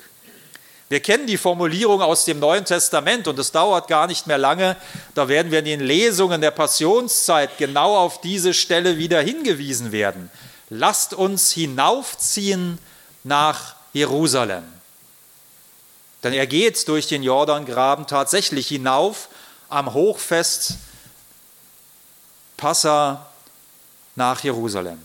Wir 0.89 1.01
kennen 1.01 1.27
die 1.27 1.38
Formulierung 1.38 2.01
aus 2.01 2.24
dem 2.24 2.39
Neuen 2.39 2.63
Testament 2.63 3.27
und 3.27 3.38
es 3.39 3.51
dauert 3.51 3.89
gar 3.89 4.08
nicht 4.08 4.25
mehr 4.25 4.38
lange. 4.38 4.77
Da 5.15 5.27
werden 5.27 5.51
wir 5.51 5.60
in 5.60 5.65
den 5.65 5.82
Lesungen 5.82 6.39
der 6.39 6.51
Passionszeit 6.51 7.58
genau 7.58 7.98
auf 7.98 8.22
diese 8.22 8.53
Stelle 8.53 8.98
wieder 8.98 9.22
hingewiesen 9.22 9.91
werden. 9.91 10.32
Lasst 10.70 11.13
uns 11.13 11.51
hinaufziehen 11.51 12.77
nach 13.25 13.75
Jerusalem. 13.91 14.63
Denn 16.24 16.34
er 16.34 16.48
geht 16.48 16.88
durch 16.88 17.08
den 17.08 17.22
Jordangraben 17.22 18.08
tatsächlich 18.08 18.67
hinauf 18.67 19.27
am 19.70 19.94
Hochfest 19.94 20.77
Passa 22.56 23.27
nach 24.15 24.44
Jerusalem. 24.44 25.00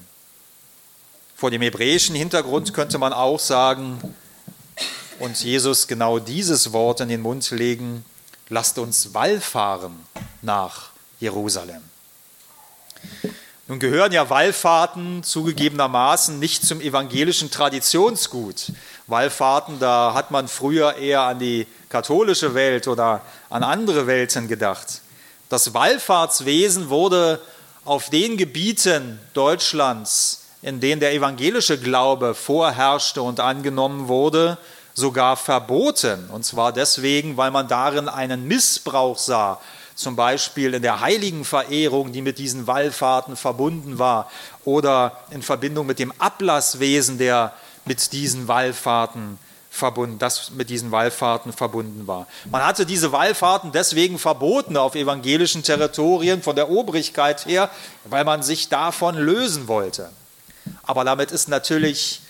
Vor 1.37 1.51
dem 1.51 1.61
hebräischen 1.61 2.15
Hintergrund 2.15 2.73
könnte 2.73 2.99
man 2.99 3.13
auch 3.13 3.41
sagen, 3.41 4.15
und 5.23 5.41
Jesus 5.41 5.87
genau 5.87 6.19
dieses 6.19 6.73
Wort 6.73 7.01
in 7.01 7.09
den 7.09 7.23
Mund 7.23 7.49
legen, 7.53 8.05
lasst 8.49 8.77
uns 8.79 9.15
wallfahren 9.15 9.95
nach 10.43 10.91
Jerusalem. 11.21 11.81
Nun 13.69 13.79
gehören 13.79 14.11
ja 14.11 14.29
Wallfahrten 14.29 15.23
zugegebenermaßen 15.23 16.41
nicht 16.41 16.67
zum 16.67 16.81
evangelischen 16.81 17.53
Traditionsgut. 17.53 18.73
Wallfahrten, 19.07 19.79
da 19.79 20.13
hat 20.13 20.33
man 20.33 20.49
früher 20.49 20.97
eher 20.97 21.23
an 21.23 21.39
die 21.39 21.69
katholische 21.89 22.55
Welt 22.55 22.89
oder 22.89 23.21
an 23.49 23.63
andere 23.63 24.09
Welten 24.09 24.49
gedacht. 24.49 25.03
Das 25.49 25.73
Wallfahrtswesen 25.73 26.89
wurde 26.89 27.41
auf 27.85 28.11
den 28.11 28.37
Gebieten 28.37 29.21
Deutschlands, 29.35 30.47
in 30.63 30.81
denen 30.81 31.01
der 31.01 31.15
evangelische 31.15 31.79
Glaube 31.79 32.35
vorherrschte 32.35 33.23
und 33.23 33.39
angenommen 33.39 34.09
wurde, 34.09 34.59
sogar 34.95 35.37
verboten. 35.37 36.29
Und 36.31 36.45
zwar 36.45 36.73
deswegen, 36.73 37.37
weil 37.37 37.51
man 37.51 37.69
darin 37.69 38.09
einen 38.09 38.47
Missbrauch 38.47 39.19
sah, 39.19 39.61
zum 39.95 40.17
Beispiel 40.17 40.75
in 40.75 40.83
der 40.83 41.01
Heiligenverehrung, 41.01 42.13
die 42.13 42.23
mit 42.23 42.39
diesen 42.39 42.67
Wallfahrten 42.67 43.37
verbunden 43.37 43.99
war, 43.99 44.31
oder 44.65 45.19
in 45.31 45.43
Verbindung 45.43 45.87
mit 45.87 45.99
dem 45.99 46.13
Ablasswesen, 46.19 47.19
der 47.19 47.53
mit 47.85 48.13
diesen 48.13 48.49
Wallfahrten 48.49 49.39
verbunden, 49.71 50.19
das 50.19 50.51
mit 50.51 50.71
diesen 50.71 50.91
Wallfahrten 50.91 51.53
verbunden 51.53 52.07
war. 52.07 52.27
Man 52.51 52.65
hatte 52.65 52.85
diese 52.85 53.13
Wallfahrten 53.13 53.73
deswegen 53.73 54.19
verboten 54.19 54.77
auf 54.77 54.95
evangelischen 54.95 55.63
Territorien 55.63 56.43
von 56.43 56.57
der 56.57 56.71
Obrigkeit 56.71 57.47
her, 57.47 57.71
weil 58.05 58.25
man 58.25 58.43
sich 58.43 58.69
davon 58.69 59.17
lösen 59.17 59.69
wollte. 59.69 60.11
Aber 60.83 61.05
damit 61.05 61.31
ist 61.31 61.49
natürlich 61.49 62.22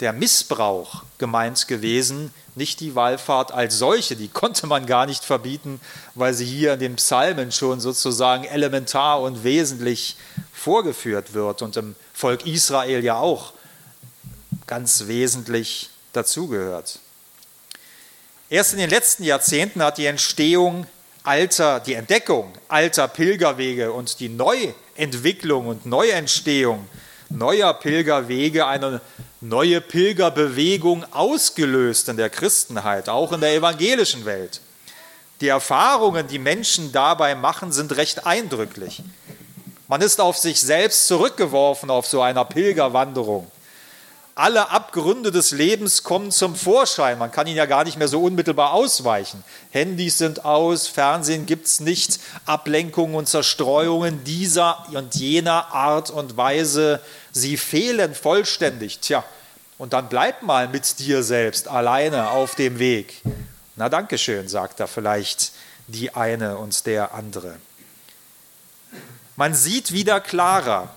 der 0.00 0.12
Missbrauch 0.12 1.02
gemeint 1.18 1.68
gewesen, 1.68 2.32
nicht 2.54 2.80
die 2.80 2.94
Wallfahrt 2.94 3.52
als 3.52 3.78
solche, 3.78 4.16
die 4.16 4.28
konnte 4.28 4.66
man 4.66 4.86
gar 4.86 5.06
nicht 5.06 5.24
verbieten, 5.24 5.80
weil 6.14 6.34
sie 6.34 6.46
hier 6.46 6.74
in 6.74 6.80
den 6.80 6.96
Psalmen 6.96 7.52
schon 7.52 7.80
sozusagen 7.80 8.44
elementar 8.44 9.20
und 9.20 9.44
wesentlich 9.44 10.16
vorgeführt 10.52 11.34
wird 11.34 11.62
und 11.62 11.76
im 11.76 11.94
Volk 12.12 12.46
Israel 12.46 13.04
ja 13.04 13.16
auch 13.16 13.52
ganz 14.66 15.06
wesentlich 15.06 15.90
dazugehört. 16.12 16.98
Erst 18.48 18.72
in 18.72 18.78
den 18.78 18.90
letzten 18.90 19.22
Jahrzehnten 19.22 19.82
hat 19.82 19.98
die 19.98 20.06
Entstehung 20.06 20.86
alter, 21.22 21.80
die 21.80 21.94
Entdeckung 21.94 22.52
alter 22.68 23.06
Pilgerwege 23.08 23.92
und 23.92 24.20
die 24.20 24.28
Neuentwicklung 24.28 25.68
und 25.68 25.86
Neuentstehung 25.86 26.88
neuer 27.30 27.72
Pilgerwege 27.72 28.66
eine 28.66 29.00
neue 29.40 29.80
Pilgerbewegung 29.80 31.04
ausgelöst 31.12 32.08
in 32.08 32.16
der 32.16 32.28
Christenheit, 32.28 33.08
auch 33.08 33.32
in 33.32 33.40
der 33.40 33.54
evangelischen 33.54 34.24
Welt. 34.24 34.60
Die 35.40 35.48
Erfahrungen, 35.48 36.28
die 36.28 36.38
Menschen 36.38 36.92
dabei 36.92 37.34
machen, 37.34 37.72
sind 37.72 37.96
recht 37.96 38.26
eindrücklich. 38.26 39.02
Man 39.88 40.02
ist 40.02 40.20
auf 40.20 40.36
sich 40.36 40.60
selbst 40.60 41.06
zurückgeworfen 41.06 41.90
auf 41.90 42.06
so 42.06 42.20
einer 42.20 42.44
Pilgerwanderung. 42.44 43.50
Alle 44.40 44.70
Abgründe 44.70 45.32
des 45.32 45.50
Lebens 45.50 46.02
kommen 46.02 46.30
zum 46.30 46.56
Vorschein. 46.56 47.18
Man 47.18 47.30
kann 47.30 47.46
ihnen 47.46 47.58
ja 47.58 47.66
gar 47.66 47.84
nicht 47.84 47.98
mehr 47.98 48.08
so 48.08 48.22
unmittelbar 48.22 48.72
ausweichen. 48.72 49.44
Handys 49.68 50.16
sind 50.16 50.46
aus, 50.46 50.86
Fernsehen 50.86 51.44
gibt 51.44 51.66
es 51.66 51.80
nicht, 51.80 52.18
Ablenkungen 52.46 53.16
und 53.16 53.28
Zerstreuungen 53.28 54.24
dieser 54.24 54.86
und 54.94 55.14
jener 55.14 55.74
Art 55.74 56.08
und 56.08 56.38
Weise, 56.38 57.02
sie 57.32 57.58
fehlen 57.58 58.14
vollständig. 58.14 59.00
Tja, 59.00 59.24
und 59.76 59.92
dann 59.92 60.08
bleib 60.08 60.40
mal 60.40 60.68
mit 60.68 61.00
dir 61.00 61.22
selbst 61.22 61.68
alleine 61.68 62.30
auf 62.30 62.54
dem 62.54 62.78
Weg. 62.78 63.20
Na, 63.76 63.90
danke 63.90 64.16
schön, 64.16 64.48
sagt 64.48 64.80
da 64.80 64.86
vielleicht 64.86 65.52
die 65.86 66.14
eine 66.14 66.56
und 66.56 66.86
der 66.86 67.12
andere. 67.12 67.56
Man 69.36 69.52
sieht 69.52 69.92
wieder 69.92 70.18
klarer, 70.18 70.88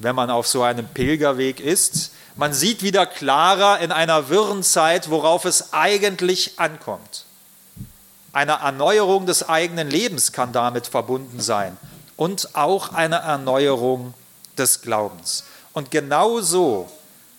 wenn 0.00 0.14
man 0.14 0.28
auf 0.28 0.46
so 0.46 0.62
einem 0.62 0.86
Pilgerweg 0.86 1.58
ist. 1.58 2.10
Man 2.34 2.54
sieht 2.54 2.82
wieder 2.82 3.06
klarer 3.06 3.80
in 3.80 3.92
einer 3.92 4.28
wirren 4.28 4.62
Zeit, 4.62 5.10
worauf 5.10 5.44
es 5.44 5.72
eigentlich 5.72 6.58
ankommt. 6.58 7.26
Eine 8.32 8.52
Erneuerung 8.52 9.26
des 9.26 9.48
eigenen 9.48 9.90
Lebens 9.90 10.32
kann 10.32 10.52
damit 10.52 10.86
verbunden 10.86 11.40
sein 11.40 11.76
und 12.16 12.54
auch 12.54 12.94
eine 12.94 13.16
Erneuerung 13.16 14.14
des 14.56 14.80
Glaubens. 14.80 15.44
Und 15.74 15.90
genau 15.90 16.40
so 16.40 16.90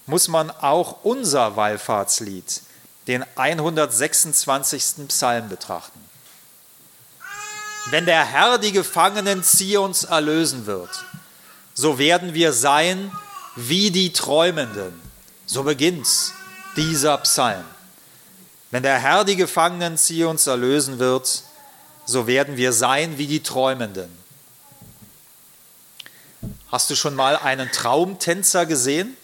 muss 0.05 0.27
man 0.27 0.51
auch 0.51 1.03
unser 1.03 1.55
Wallfahrtslied, 1.55 2.61
den 3.07 3.25
126. 3.35 5.07
Psalm, 5.07 5.49
betrachten. 5.49 5.99
Wenn 7.89 8.05
der 8.05 8.25
Herr 8.25 8.59
die 8.59 8.71
Gefangenen 8.71 9.43
Zions 9.43 10.03
erlösen 10.03 10.65
wird, 10.67 10.89
so 11.73 11.97
werden 11.97 12.33
wir 12.33 12.53
sein 12.53 13.11
wie 13.55 13.91
die 13.91 14.13
Träumenden. 14.13 14.99
So 15.45 15.63
beginnt 15.63 16.07
dieser 16.75 17.17
Psalm. 17.19 17.63
Wenn 18.71 18.83
der 18.83 18.97
Herr 18.97 19.23
die 19.23 19.35
Gefangenen 19.35 19.97
Zions 19.97 20.47
erlösen 20.47 20.97
wird, 20.99 21.43
so 22.05 22.27
werden 22.27 22.57
wir 22.57 22.73
sein 22.73 23.17
wie 23.17 23.27
die 23.27 23.43
Träumenden. 23.43 24.09
Hast 26.71 26.89
du 26.89 26.95
schon 26.95 27.13
mal 27.13 27.37
einen 27.37 27.71
Traumtänzer 27.71 28.65
gesehen? 28.65 29.15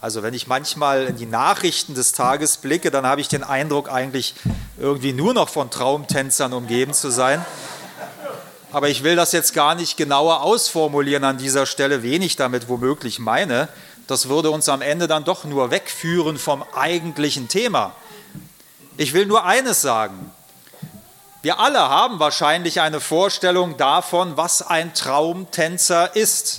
Also 0.00 0.24
wenn 0.24 0.34
ich 0.34 0.48
manchmal 0.48 1.06
in 1.06 1.16
die 1.16 1.26
Nachrichten 1.26 1.94
des 1.94 2.10
Tages 2.10 2.56
blicke, 2.56 2.90
dann 2.90 3.06
habe 3.06 3.20
ich 3.20 3.28
den 3.28 3.44
Eindruck, 3.44 3.88
eigentlich 3.88 4.34
irgendwie 4.76 5.12
nur 5.12 5.32
noch 5.32 5.48
von 5.48 5.70
Traumtänzern 5.70 6.52
umgeben 6.52 6.92
zu 6.92 7.10
sein. 7.10 7.44
Aber 8.72 8.88
ich 8.88 9.02
will 9.04 9.16
das 9.16 9.32
jetzt 9.32 9.54
gar 9.54 9.74
nicht 9.74 9.96
genauer 9.96 10.42
ausformulieren 10.42 11.24
an 11.24 11.38
dieser 11.38 11.66
Stelle, 11.66 12.02
wen 12.02 12.22
ich 12.22 12.36
damit 12.36 12.68
womöglich 12.68 13.18
meine. 13.18 13.68
Das 14.06 14.28
würde 14.28 14.50
uns 14.50 14.68
am 14.68 14.82
Ende 14.82 15.06
dann 15.06 15.24
doch 15.24 15.44
nur 15.44 15.70
wegführen 15.70 16.38
vom 16.38 16.64
eigentlichen 16.74 17.48
Thema. 17.48 17.94
Ich 18.96 19.12
will 19.12 19.26
nur 19.26 19.44
eines 19.44 19.82
sagen. 19.82 20.30
Wir 21.42 21.58
alle 21.58 21.80
haben 21.80 22.18
wahrscheinlich 22.18 22.80
eine 22.80 23.00
Vorstellung 23.00 23.76
davon, 23.76 24.36
was 24.36 24.62
ein 24.62 24.94
Traumtänzer 24.94 26.14
ist 26.16 26.58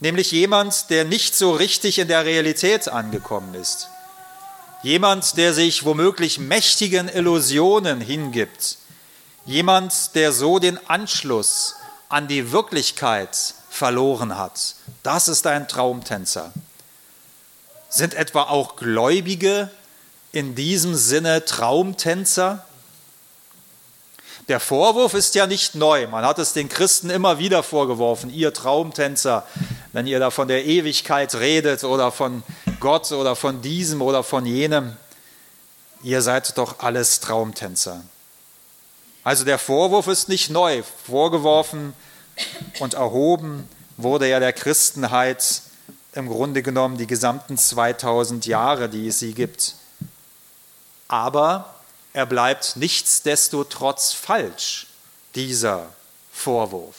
nämlich 0.00 0.30
jemand, 0.30 0.90
der 0.90 1.04
nicht 1.04 1.34
so 1.34 1.52
richtig 1.52 1.98
in 1.98 2.08
der 2.08 2.24
Realität 2.24 2.88
angekommen 2.88 3.54
ist. 3.54 3.88
Jemand, 4.82 5.36
der 5.36 5.54
sich 5.54 5.84
womöglich 5.84 6.38
mächtigen 6.38 7.08
Illusionen 7.08 8.00
hingibt. 8.00 8.78
Jemand, 9.48 10.14
der 10.14 10.32
so 10.32 10.58
den 10.58 10.78
Anschluss 10.90 11.74
an 12.10 12.28
die 12.28 12.52
Wirklichkeit 12.52 13.54
verloren 13.70 14.36
hat. 14.36 14.74
Das 15.02 15.26
ist 15.26 15.46
ein 15.46 15.66
Traumtänzer. 15.66 16.52
Sind 17.88 18.12
etwa 18.12 18.42
auch 18.42 18.76
Gläubige 18.76 19.70
in 20.32 20.54
diesem 20.54 20.94
Sinne 20.94 21.46
Traumtänzer? 21.46 22.66
Der 24.48 24.60
Vorwurf 24.60 25.14
ist 25.14 25.34
ja 25.34 25.46
nicht 25.46 25.74
neu. 25.74 26.06
Man 26.08 26.26
hat 26.26 26.38
es 26.38 26.52
den 26.52 26.68
Christen 26.68 27.08
immer 27.08 27.38
wieder 27.38 27.62
vorgeworfen, 27.62 28.28
ihr 28.28 28.52
Traumtänzer, 28.52 29.46
wenn 29.94 30.06
ihr 30.06 30.18
da 30.20 30.30
von 30.30 30.48
der 30.48 30.66
Ewigkeit 30.66 31.34
redet 31.34 31.84
oder 31.84 32.12
von 32.12 32.42
Gott 32.80 33.12
oder 33.12 33.34
von 33.34 33.62
diesem 33.62 34.02
oder 34.02 34.22
von 34.22 34.44
jenem. 34.44 34.94
Ihr 36.02 36.20
seid 36.20 36.58
doch 36.58 36.80
alles 36.80 37.20
Traumtänzer. 37.20 38.04
Also 39.28 39.44
der 39.44 39.58
Vorwurf 39.58 40.06
ist 40.06 40.30
nicht 40.30 40.48
neu. 40.48 40.82
Vorgeworfen 41.06 41.92
und 42.78 42.94
erhoben 42.94 43.68
wurde 43.98 44.26
ja 44.26 44.40
der 44.40 44.54
Christenheit 44.54 45.60
im 46.14 46.30
Grunde 46.30 46.62
genommen 46.62 46.96
die 46.96 47.06
gesamten 47.06 47.58
2000 47.58 48.46
Jahre, 48.46 48.88
die 48.88 49.08
es 49.08 49.18
sie 49.18 49.34
gibt. 49.34 49.74
Aber 51.08 51.74
er 52.14 52.24
bleibt 52.24 52.76
nichtsdestotrotz 52.76 54.14
falsch, 54.14 54.86
dieser 55.34 55.90
Vorwurf. 56.32 56.96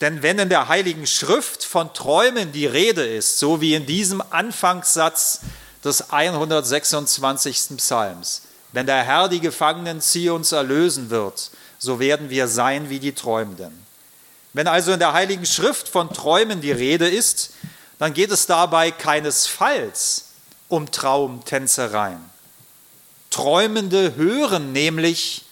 Denn 0.00 0.24
wenn 0.24 0.40
in 0.40 0.48
der 0.48 0.66
Heiligen 0.66 1.06
Schrift 1.06 1.62
von 1.62 1.94
Träumen 1.94 2.50
die 2.50 2.66
Rede 2.66 3.06
ist, 3.06 3.38
so 3.38 3.60
wie 3.60 3.74
in 3.74 3.86
diesem 3.86 4.20
Anfangssatz 4.30 5.42
des 5.84 6.10
126. 6.10 7.76
Psalms, 7.76 8.42
wenn 8.72 8.86
der 8.86 9.04
Herr 9.04 9.28
die 9.28 9.40
Gefangenen 9.40 10.00
Zions 10.00 10.52
erlösen 10.52 11.10
wird, 11.10 11.50
so 11.78 12.00
werden 12.00 12.30
wir 12.30 12.48
sein 12.48 12.90
wie 12.90 12.98
die 12.98 13.12
Träumenden. 13.12 13.86
Wenn 14.52 14.66
also 14.66 14.92
in 14.92 14.98
der 14.98 15.12
Heiligen 15.12 15.46
Schrift 15.46 15.88
von 15.88 16.12
Träumen 16.12 16.60
die 16.60 16.72
Rede 16.72 17.08
ist, 17.08 17.50
dann 17.98 18.14
geht 18.14 18.30
es 18.30 18.46
dabei 18.46 18.90
keinesfalls 18.90 20.32
um 20.68 20.90
Traumtänzereien. 20.90 22.20
Träumende 23.30 24.14
hören 24.16 24.72
nämlich 24.72 25.44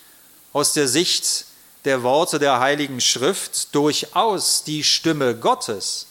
aus 0.53 0.73
der 0.73 0.89
Sicht 0.89 1.47
der 1.85 2.03
Worte 2.03 2.39
der 2.39 2.61
Heiligen 2.61 3.01
Schrift 3.01 3.75
durchaus 3.75 4.65
die 4.65 4.85
Stimme 4.85 5.35
Gottes, 5.35 6.09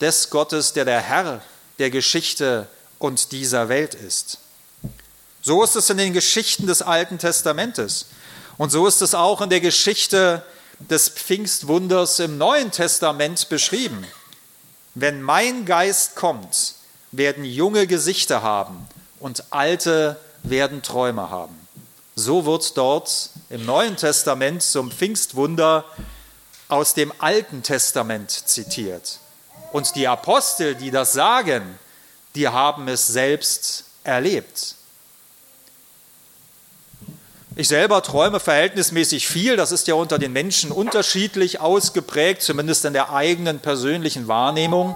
des 0.00 0.30
Gottes, 0.30 0.72
der 0.72 0.84
der 0.84 1.00
Herr 1.00 1.42
der 1.78 1.90
Geschichte 1.90 2.68
und 2.98 3.32
dieser 3.32 3.68
Welt 3.68 3.94
ist. 3.94 4.38
So 5.42 5.62
ist 5.62 5.76
es 5.76 5.88
in 5.88 5.96
den 5.96 6.12
Geschichten 6.12 6.66
des 6.66 6.82
Alten 6.82 7.18
Testamentes 7.18 8.06
und 8.58 8.70
so 8.70 8.86
ist 8.86 9.00
es 9.00 9.14
auch 9.14 9.40
in 9.40 9.48
der 9.48 9.60
Geschichte 9.60 10.42
des 10.80 11.08
Pfingstwunders 11.08 12.18
im 12.18 12.36
Neuen 12.36 12.70
Testament 12.70 13.48
beschrieben. 13.48 14.04
Wenn 14.94 15.22
mein 15.22 15.64
Geist 15.64 16.14
kommt, 16.14 16.74
werden 17.10 17.44
junge 17.44 17.86
Gesichter 17.86 18.42
haben 18.42 18.86
und 19.18 19.44
alte 19.50 20.20
werden 20.42 20.82
Träume 20.82 21.30
haben. 21.30 21.56
So 22.16 22.44
wird 22.44 22.76
dort 22.76 23.30
im 23.48 23.64
Neuen 23.64 23.96
Testament 23.96 24.62
zum 24.62 24.90
Pfingstwunder 24.90 25.84
aus 26.68 26.92
dem 26.92 27.12
Alten 27.18 27.62
Testament 27.62 28.30
zitiert. 28.30 29.20
Und 29.72 29.96
die 29.96 30.06
Apostel, 30.06 30.74
die 30.74 30.90
das 30.90 31.14
sagen, 31.14 31.78
die 32.34 32.48
haben 32.48 32.88
es 32.88 33.06
selbst 33.06 33.84
erlebt. 34.04 34.74
Ich 37.56 37.66
selber 37.66 38.00
träume 38.02 38.38
verhältnismäßig 38.38 39.26
viel, 39.26 39.56
das 39.56 39.72
ist 39.72 39.88
ja 39.88 39.94
unter 39.94 40.20
den 40.20 40.32
Menschen 40.32 40.70
unterschiedlich 40.70 41.60
ausgeprägt, 41.60 42.42
zumindest 42.42 42.84
in 42.84 42.92
der 42.92 43.12
eigenen 43.12 43.58
persönlichen 43.58 44.28
Wahrnehmung. 44.28 44.94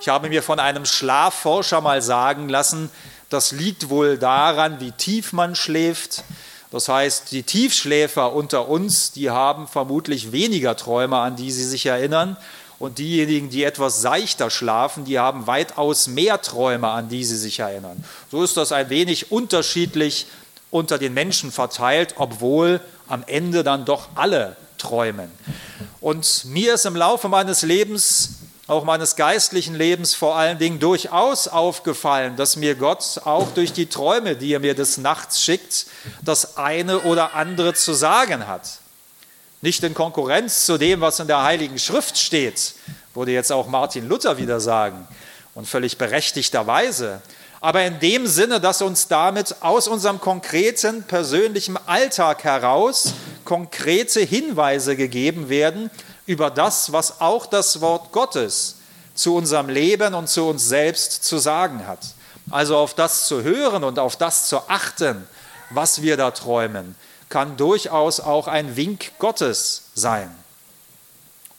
Ich 0.00 0.08
habe 0.08 0.30
mir 0.30 0.42
von 0.42 0.58
einem 0.58 0.86
Schlafforscher 0.86 1.82
mal 1.82 2.00
sagen 2.00 2.48
lassen, 2.48 2.90
das 3.28 3.52
liegt 3.52 3.90
wohl 3.90 4.16
daran, 4.16 4.80
wie 4.80 4.92
tief 4.92 5.34
man 5.34 5.54
schläft. 5.54 6.24
Das 6.70 6.88
heißt, 6.88 7.30
die 7.30 7.42
Tiefschläfer 7.42 8.32
unter 8.32 8.68
uns, 8.68 9.12
die 9.12 9.28
haben 9.28 9.68
vermutlich 9.68 10.32
weniger 10.32 10.76
Träume, 10.76 11.18
an 11.18 11.36
die 11.36 11.52
sie 11.52 11.64
sich 11.64 11.84
erinnern. 11.84 12.38
Und 12.78 12.98
diejenigen, 12.98 13.50
die 13.50 13.62
etwas 13.62 14.00
seichter 14.00 14.50
schlafen, 14.50 15.04
die 15.04 15.18
haben 15.18 15.46
weitaus 15.46 16.08
mehr 16.08 16.40
Träume, 16.40 16.88
an 16.88 17.10
die 17.10 17.24
sie 17.24 17.36
sich 17.36 17.60
erinnern. 17.60 18.02
So 18.30 18.42
ist 18.42 18.56
das 18.56 18.72
ein 18.72 18.88
wenig 18.88 19.30
unterschiedlich 19.30 20.26
unter 20.72 20.98
den 20.98 21.14
Menschen 21.14 21.52
verteilt, 21.52 22.14
obwohl 22.16 22.80
am 23.06 23.22
Ende 23.28 23.62
dann 23.62 23.84
doch 23.84 24.08
alle 24.16 24.56
träumen. 24.78 25.30
Und 26.00 26.46
mir 26.46 26.74
ist 26.74 26.86
im 26.86 26.96
Laufe 26.96 27.28
meines 27.28 27.62
Lebens 27.62 28.40
auch 28.68 28.84
meines 28.84 29.16
geistlichen 29.16 29.74
Lebens 29.74 30.14
vor 30.14 30.36
allen 30.36 30.58
Dingen 30.58 30.78
durchaus 30.78 31.46
aufgefallen, 31.46 32.36
dass 32.36 32.56
mir 32.56 32.74
Gott 32.74 33.20
auch 33.24 33.50
durch 33.52 33.72
die 33.72 33.86
Träume, 33.86 34.36
die 34.36 34.52
er 34.52 34.60
mir 34.60 34.74
des 34.74 34.98
Nachts 34.98 35.42
schickt, 35.42 35.86
das 36.22 36.56
eine 36.56 37.00
oder 37.00 37.34
andere 37.34 37.74
zu 37.74 37.92
sagen 37.92 38.46
hat. 38.46 38.78
Nicht 39.60 39.82
in 39.82 39.94
Konkurrenz 39.94 40.64
zu 40.64 40.78
dem, 40.78 41.00
was 41.00 41.20
in 41.20 41.26
der 41.26 41.42
Heiligen 41.42 41.78
Schrift 41.78 42.16
steht, 42.16 42.74
würde 43.14 43.32
jetzt 43.32 43.52
auch 43.52 43.66
Martin 43.66 44.08
Luther 44.08 44.38
wieder 44.38 44.58
sagen, 44.58 45.06
und 45.54 45.66
völlig 45.66 45.98
berechtigterweise. 45.98 47.20
aber 47.60 47.84
in 47.84 48.00
dem 48.00 48.26
Sinne, 48.26 48.60
dass 48.60 48.82
uns 48.82 49.06
damit 49.06 49.54
aus 49.60 49.86
unserem 49.86 50.20
konkreten 50.20 51.04
persönlichen 51.04 51.78
Alltag 51.86 52.42
heraus 52.42 53.14
konkrete 53.44 54.20
Hinweise 54.20 54.96
gegeben 54.96 55.48
werden 55.48 55.88
über 56.26 56.50
das, 56.50 56.92
was 56.92 57.20
auch 57.20 57.46
das 57.46 57.80
Wort 57.80 58.10
Gottes 58.10 58.76
zu 59.14 59.36
unserem 59.36 59.68
Leben 59.68 60.14
und 60.14 60.28
zu 60.28 60.48
uns 60.48 60.68
selbst 60.68 61.24
zu 61.24 61.38
sagen 61.38 61.86
hat. 61.86 62.00
Also 62.50 62.76
auf 62.76 62.94
das 62.94 63.26
zu 63.26 63.42
hören 63.42 63.84
und 63.84 63.98
auf 63.98 64.16
das 64.16 64.48
zu 64.48 64.68
achten, 64.68 65.26
was 65.70 66.02
wir 66.02 66.16
da 66.16 66.32
träumen, 66.32 66.96
kann 67.28 67.56
durchaus 67.56 68.18
auch 68.18 68.48
ein 68.48 68.76
Wink 68.76 69.12
Gottes 69.18 69.84
sein. 69.94 70.34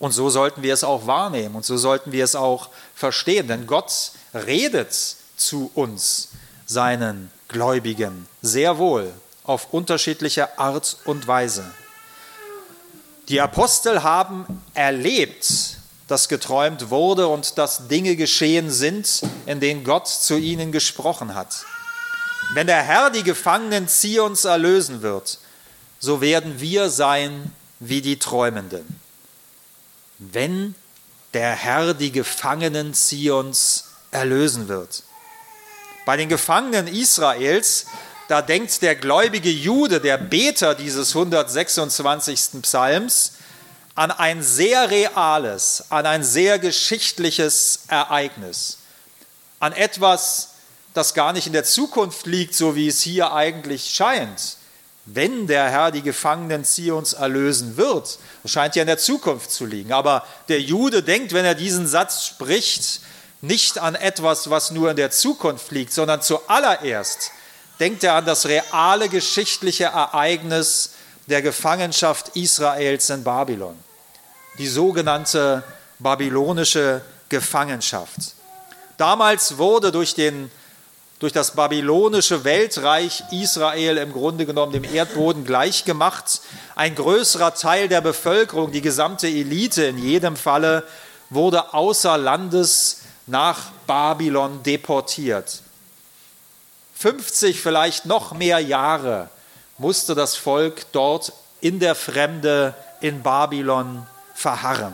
Und 0.04 0.12
so 0.12 0.30
sollten 0.30 0.64
wir 0.64 0.74
es 0.74 0.84
auch 0.84 1.08
wahrnehmen 1.08 1.56
und 1.56 1.64
so 1.64 1.78
sollten 1.78 2.12
wir 2.12 2.26
es 2.26 2.36
auch 2.36 2.68
verstehen, 2.94 3.48
denn 3.48 3.66
Gott 3.66 4.12
redet 4.34 4.92
zu 5.38 5.72
uns, 5.76 6.28
seinen 6.66 7.32
Gläubigen, 7.48 8.28
sehr 8.42 8.78
wohl 8.78 9.14
auf 9.46 9.72
unterschiedliche 9.72 10.60
Art 10.60 10.98
und 11.06 11.26
Weise. 11.26 11.64
Die 13.30 13.40
Apostel 13.40 14.04
haben 14.04 14.46
erlebt, 14.74 15.78
dass 16.10 16.28
geträumt 16.28 16.90
wurde 16.90 17.30
und 17.30 17.58
dass 17.58 17.88
Dinge 17.88 18.18
geschehen 18.18 18.72
sind, 18.72 19.22
in 19.46 19.62
denen 19.62 19.86
Gott 19.86 20.10
zu 20.10 20.36
ihnen 20.36 20.74
gesprochen 20.74 21.34
hat. 21.34 21.64
Wenn 22.54 22.68
der 22.68 22.84
Herr 22.84 23.10
die 23.10 23.24
Gefangenen 23.24 23.88
Zions 23.88 24.44
erlösen 24.44 25.02
wird, 25.02 25.40
so 26.00 26.20
werden 26.20 26.60
wir 26.60 26.90
sein 26.90 27.54
wie 27.80 28.02
die 28.02 28.20
Träumenden. 28.20 29.03
Wenn 30.20 30.76
der 31.34 31.52
Herr 31.56 31.94
die 31.94 32.12
Gefangenen 32.12 32.94
Zions 32.94 33.86
erlösen 34.12 34.68
wird. 34.68 35.04
Bei 36.06 36.18
den 36.18 36.30
Gefangenen 36.30 36.88
Israels, 36.88 37.88
da 38.28 38.42
denkt 38.42 38.82
der 38.82 38.96
gläubige 38.96 39.50
Jude, 39.50 40.00
der 40.00 40.18
Beter 40.18 40.76
dieses 40.76 41.10
126. 41.16 42.62
Psalms, 42.62 43.34
an 43.96 44.12
ein 44.12 44.42
sehr 44.42 44.90
reales, 44.90 45.86
an 45.90 46.06
ein 46.06 46.24
sehr 46.24 46.60
geschichtliches 46.60 47.82
Ereignis, 47.88 48.80
an 49.60 49.74
etwas, 49.74 50.50
das 50.94 51.14
gar 51.14 51.34
nicht 51.34 51.48
in 51.48 51.54
der 51.54 51.64
Zukunft 51.64 52.26
liegt, 52.26 52.56
so 52.56 52.76
wie 52.76 52.88
es 52.88 53.02
hier 53.02 53.34
eigentlich 53.34 53.94
scheint. 53.94 54.58
Wenn 55.06 55.48
der 55.48 55.70
Herr 55.70 55.92
die 55.92 56.02
Gefangenen 56.02 56.64
Zions 56.64 57.14
erlösen 57.14 57.76
wird, 57.76 58.20
das 58.42 58.52
scheint 58.52 58.76
ja 58.76 58.84
in 58.84 58.88
der 58.88 58.98
Zukunft 58.98 59.52
zu 59.52 59.66
liegen. 59.66 59.92
Aber 59.92 60.26
der 60.48 60.62
Jude 60.62 61.04
denkt, 61.04 61.34
wenn 61.34 61.44
er 61.44 61.56
diesen 61.56 61.88
Satz 61.88 62.26
spricht, 62.26 63.02
nicht 63.42 63.78
an 63.78 63.96
etwas, 63.96 64.50
was 64.50 64.72
nur 64.72 64.90
in 64.90 64.96
der 64.96 65.12
Zukunft 65.12 65.72
liegt, 65.72 65.92
sondern 65.92 66.22
zuallererst 66.22 67.32
denkt 67.82 68.06
er 68.06 68.14
an 68.14 68.26
das 68.26 68.46
reale 68.46 69.10
geschichtliche 69.10 69.86
Ereignis 69.86 70.92
der 71.28 71.42
Gefangenschaft 71.42 72.38
Israels 72.38 73.10
in 73.10 73.26
Babylon, 73.26 73.78
die 74.58 74.68
sogenannte 74.68 75.64
babylonische 76.00 77.02
Gefangenschaft. 77.28 78.34
Damals 78.98 79.58
wurde 79.58 79.92
durch, 79.92 80.14
den, 80.16 80.50
durch 81.20 81.34
das 81.34 81.52
babylonische 81.52 82.44
Weltreich 82.44 83.24
Israel 83.32 83.98
im 83.98 84.12
Grunde 84.12 84.46
genommen 84.46 84.74
dem 84.74 84.84
Erdboden 84.84 85.46
gleichgemacht. 85.46 86.42
Ein 86.76 86.96
größerer 86.96 87.54
Teil 87.54 87.88
der 87.88 88.02
Bevölkerung, 88.02 88.72
die 88.72 88.82
gesamte 88.82 89.28
Elite 89.28 89.86
in 89.86 89.98
jedem 89.98 90.36
Falle, 90.36 90.84
wurde 91.30 91.74
außer 91.74 92.18
Landes 92.18 93.02
nach 93.26 93.72
Babylon 93.88 94.64
deportiert. 94.64 95.62
50, 96.96 97.60
vielleicht 97.60 98.06
noch 98.06 98.34
mehr 98.34 98.60
Jahre 98.60 99.30
musste 99.78 100.16
das 100.16 100.36
Volk 100.36 100.92
dort 100.92 101.34
in 101.62 101.80
der 101.80 101.96
Fremde 101.96 102.74
in 103.02 103.24
Babylon 103.24 104.06
verharren, 104.34 104.94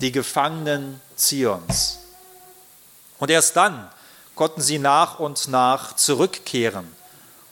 die 0.00 0.12
Gefangenen 0.12 1.00
Zions. 1.16 1.98
Und 3.18 3.30
erst 3.30 3.56
dann 3.56 3.90
konnten 4.40 4.62
sie 4.62 4.78
nach 4.78 5.18
und 5.18 5.48
nach 5.48 5.96
zurückkehren. 5.96 6.90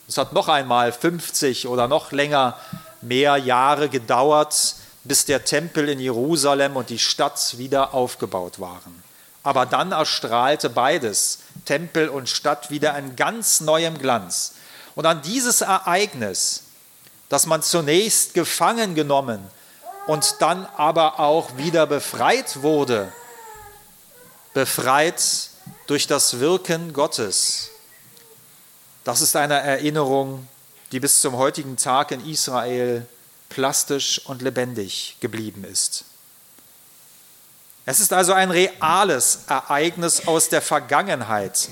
Es 0.09 0.17
hat 0.17 0.33
noch 0.33 0.49
einmal 0.49 0.91
50 0.91 1.69
oder 1.69 1.87
noch 1.87 2.13
länger 2.13 2.57
mehr 3.03 3.37
Jahre 3.37 3.91
gedauert, 3.91 4.75
bis 5.05 5.27
der 5.27 5.45
Tempel 5.45 5.91
in 5.91 6.01
Jerusalem 6.01 6.77
und 6.77 6.89
die 6.89 6.99
Stadt 6.99 7.59
wieder 7.59 7.93
aufgebaut 7.93 8.59
waren. 8.59 9.03
Aber 9.43 9.67
dann 9.67 9.93
erstrahlte 9.93 10.71
beides, 10.71 11.41
Tempel 11.67 12.09
und 12.09 12.31
Stadt, 12.31 12.71
wieder 12.71 12.97
in 12.97 13.17
ganz 13.17 13.61
neuem 13.61 13.99
Glanz. 13.99 14.55
Und 14.95 15.05
an 15.05 15.21
dieses 15.21 15.61
Ereignis, 15.61 16.63
dass 17.29 17.45
man 17.45 17.61
zunächst 17.61 18.33
gefangen 18.33 18.95
genommen 18.95 19.47
und 20.07 20.37
dann 20.39 20.65
aber 20.79 21.21
auch 21.21 21.59
wieder 21.59 21.87
befreit 21.87 22.63
wurde, 22.63 23.13
befreit 24.55 25.51
durch 25.89 26.07
das 26.07 26.39
Wirken 26.39 26.93
Gottes. 26.93 27.71
Das 29.05 29.23
ist 29.23 29.35
eine 29.35 29.55
Erinnerung, 29.55 30.47
die 30.93 31.01
bis 31.01 31.21
zum 31.23 31.37
heutigen 31.37 31.79
Tag 31.79 32.13
in 32.13 32.25
Israel 32.29 33.07
plastisch 33.49 34.21
und 34.27 34.43
lebendig 34.43 35.17
geblieben 35.21 35.65
ist. 35.65 36.05
Es 37.87 38.01
ist 38.01 38.13
also 38.13 38.35
ein 38.35 38.51
reales 38.51 39.41
Ereignis 39.49 40.29
aus 40.29 40.51
der 40.51 40.61
Vergangenheit. 40.61 41.71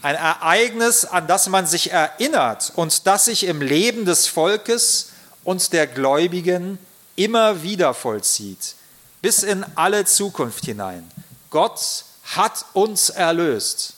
Ein 0.00 0.14
Ereignis, 0.14 1.04
an 1.04 1.26
das 1.26 1.46
man 1.50 1.66
sich 1.66 1.92
erinnert 1.92 2.72
und 2.74 3.06
das 3.06 3.26
sich 3.26 3.44
im 3.44 3.60
Leben 3.60 4.06
des 4.06 4.28
Volkes 4.28 5.10
und 5.44 5.74
der 5.74 5.86
Gläubigen 5.86 6.78
immer 7.16 7.62
wieder 7.62 7.92
vollzieht, 7.92 8.76
bis 9.20 9.42
in 9.42 9.62
alle 9.74 10.06
Zukunft 10.06 10.64
hinein. 10.64 11.06
Gott 11.50 12.06
hat 12.24 12.64
uns 12.72 13.10
erlöst. 13.10 13.94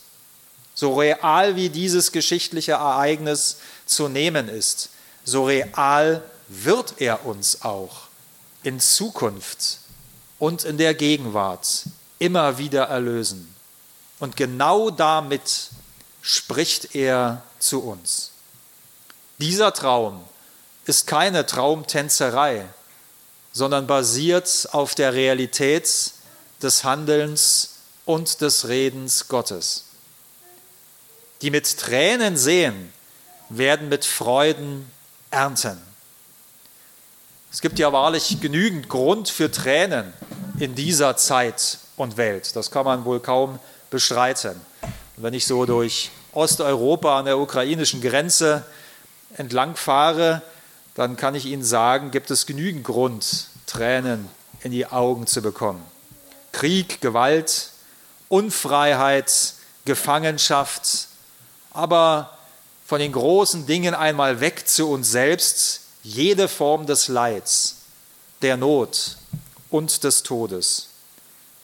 So 0.73 0.95
real 0.95 1.55
wie 1.55 1.69
dieses 1.69 2.11
geschichtliche 2.11 2.73
Ereignis 2.73 3.57
zu 3.85 4.09
nehmen 4.09 4.49
ist, 4.49 4.89
so 5.23 5.45
real 5.45 6.23
wird 6.47 6.95
er 6.99 7.25
uns 7.25 7.61
auch 7.61 8.07
in 8.63 8.79
Zukunft 8.79 9.79
und 10.37 10.65
in 10.65 10.77
der 10.77 10.93
Gegenwart 10.93 11.83
immer 12.19 12.57
wieder 12.57 12.85
erlösen. 12.85 13.53
Und 14.19 14.35
genau 14.35 14.89
damit 14.89 15.69
spricht 16.21 16.95
er 16.95 17.43
zu 17.59 17.83
uns. 17.83 18.31
Dieser 19.37 19.73
Traum 19.73 20.23
ist 20.85 21.07
keine 21.07 21.45
Traumtänzerei, 21.45 22.65
sondern 23.51 23.87
basiert 23.87 24.69
auf 24.71 24.95
der 24.95 25.13
Realität 25.13 25.89
des 26.61 26.83
Handelns 26.83 27.74
und 28.05 28.41
des 28.41 28.67
Redens 28.67 29.27
Gottes. 29.27 29.85
Die 31.41 31.51
mit 31.51 31.77
Tränen 31.77 32.37
sehen, 32.37 32.93
werden 33.49 33.89
mit 33.89 34.05
Freuden 34.05 34.89
ernten. 35.31 35.81
Es 37.51 37.61
gibt 37.61 37.79
ja 37.79 37.93
wahrlich 37.93 38.41
genügend 38.41 38.89
Grund 38.89 39.29
für 39.29 39.51
Tränen 39.51 40.13
in 40.59 40.75
dieser 40.75 41.15
Zeit 41.17 41.77
und 41.95 42.17
Welt. 42.17 42.55
Das 42.55 42.71
kann 42.71 42.85
man 42.85 43.05
wohl 43.05 43.19
kaum 43.19 43.59
bestreiten. 43.89 44.59
Und 45.15 45.23
wenn 45.23 45.33
ich 45.33 45.47
so 45.47 45.65
durch 45.65 46.11
Osteuropa 46.33 47.19
an 47.19 47.25
der 47.25 47.37
ukrainischen 47.37 48.01
Grenze 48.01 48.65
entlang 49.37 49.75
fahre, 49.75 50.41
dann 50.95 51.15
kann 51.15 51.35
ich 51.35 51.45
Ihnen 51.45 51.63
sagen, 51.63 52.11
gibt 52.11 52.31
es 52.31 52.45
genügend 52.45 52.83
Grund, 52.83 53.47
Tränen 53.67 54.27
in 54.61 54.71
die 54.71 54.87
Augen 54.87 55.27
zu 55.27 55.41
bekommen. 55.41 55.83
Krieg, 56.51 57.01
Gewalt, 57.01 57.69
Unfreiheit, 58.29 59.53
Gefangenschaft, 59.85 61.07
aber 61.71 62.37
von 62.85 62.99
den 62.99 63.11
großen 63.11 63.65
Dingen 63.65 63.93
einmal 63.93 64.39
weg 64.39 64.67
zu 64.67 64.89
uns 64.89 65.11
selbst, 65.11 65.81
jede 66.03 66.47
Form 66.47 66.85
des 66.85 67.07
Leids, 67.07 67.77
der 68.41 68.57
Not 68.57 69.17
und 69.69 70.03
des 70.03 70.23
Todes. 70.23 70.89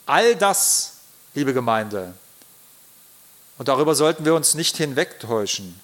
All 0.06 0.36
das, 0.36 0.94
liebe 1.34 1.54
Gemeinde, 1.54 2.14
und 3.58 3.68
darüber 3.68 3.94
sollten 3.94 4.26
wir 4.26 4.34
uns 4.34 4.56
nicht 4.56 4.78
hinwegtäuschen, 4.78 5.80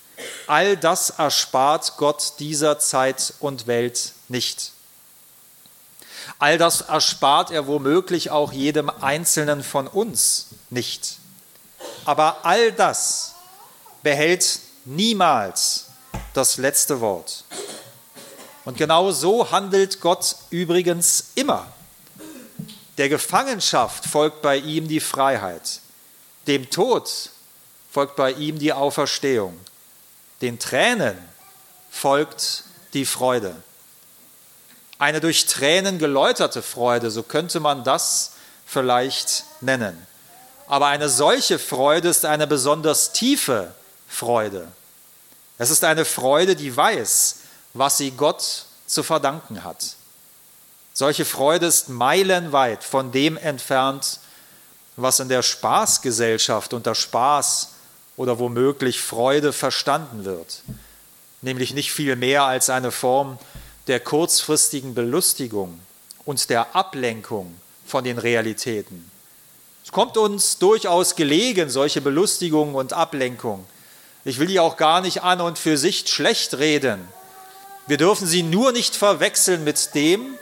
all 0.48 0.76
das 0.78 1.12
erspart 1.12 1.94
Gott 1.98 2.34
dieser 2.40 2.80
Zeit 2.80 3.34
und 3.40 3.68
Welt 3.68 4.14
nicht. 4.28 4.72
All 6.40 6.58
das 6.58 6.82
erspart 6.82 7.52
er 7.52 7.68
womöglich 7.68 8.32
auch 8.32 8.52
jedem 8.52 8.90
Einzelnen 8.90 9.64
von 9.64 9.88
uns 9.88 10.47
nicht. 10.70 11.18
Aber 12.06 12.46
all 12.46 12.72
das 12.72 13.36
behält 14.04 14.60
niemals 14.86 15.88
das 16.34 16.58
letzte 16.58 17.02
Wort. 17.02 17.44
Und 18.66 18.78
genau 18.78 19.12
so 19.12 19.52
handelt 19.52 20.02
Gott 20.02 20.36
übrigens 20.50 21.32
immer. 21.36 21.72
Der 22.98 23.10
Gefangenschaft 23.10 24.06
folgt 24.06 24.42
bei 24.42 24.58
ihm 24.58 24.88
die 24.88 25.00
Freiheit, 25.00 25.82
dem 26.48 26.70
Tod 26.70 27.30
folgt 27.92 28.16
bei 28.16 28.32
ihm 28.32 28.60
die 28.60 28.74
Auferstehung. 28.74 29.60
Den 30.42 30.60
Tränen 30.60 31.18
folgt 31.90 32.64
die 32.94 33.06
Freude. 33.06 33.56
Eine 35.00 35.22
durch 35.22 35.46
Tränen 35.46 36.00
geläuterte 36.00 36.62
Freude, 36.62 37.12
so 37.12 37.24
könnte 37.24 37.60
man 37.60 37.84
das 37.84 38.34
vielleicht 38.66 39.46
nennen. 39.62 40.06
Aber 40.68 40.88
eine 40.88 41.10
solche 41.10 41.60
Freude 41.60 42.10
ist 42.10 42.26
eine 42.26 42.46
besonders 42.46 43.14
tiefe 43.14 43.74
Freude. 44.08 44.68
Es 45.58 45.70
ist 45.70 45.84
eine 45.84 46.06
Freude, 46.06 46.56
die 46.56 46.76
weiß, 46.76 47.38
was 47.74 47.98
sie 47.98 48.12
Gott 48.12 48.66
zu 48.86 49.02
verdanken 49.02 49.64
hat. 49.64 49.96
Solche 50.94 51.26
Freude 51.26 51.68
ist 51.68 51.90
meilenweit 51.90 52.84
von 52.84 53.12
dem 53.12 53.38
entfernt, 53.38 54.20
was 54.96 55.20
in 55.20 55.30
der 55.30 55.44
Spaßgesellschaft 55.44 56.74
unter 56.74 56.96
Spaß 56.96 57.70
oder 58.18 58.40
womöglich 58.40 59.00
Freude 59.00 59.54
verstanden 59.54 60.26
wird, 60.26 60.64
nämlich 61.42 61.74
nicht 61.74 61.92
viel 61.92 62.16
mehr 62.16 62.44
als 62.44 62.70
eine 62.70 62.92
Form 62.92 63.38
der 63.86 64.00
kurzfristigen 64.00 64.96
Belustigung 64.96 65.80
und 66.26 66.50
der 66.50 66.76
Ablenkung 66.76 67.56
von 67.86 68.04
den 68.04 68.18
Realitäten. 68.18 69.10
Es 69.88 69.94
kommt 69.94 70.18
uns 70.18 70.58
durchaus 70.58 71.16
gelegen, 71.16 71.70
solche 71.70 72.02
Belustigung 72.02 72.76
und 72.76 72.92
Ablenkung. 72.92 73.66
Ich 74.26 74.38
will 74.38 74.48
die 74.48 74.60
auch 74.60 74.76
gar 74.76 75.00
nicht 75.00 75.24
an 75.24 75.40
und 75.40 75.58
für 75.58 75.78
sich 75.78 76.10
schlecht 76.10 76.58
reden. 76.58 77.08
Wir 77.88 77.96
dürfen 77.96 78.28
sie 78.28 78.44
nur 78.44 78.74
nicht 78.74 78.98
verwechseln 78.98 79.64
mit 79.64 79.96
dem, 79.96 80.38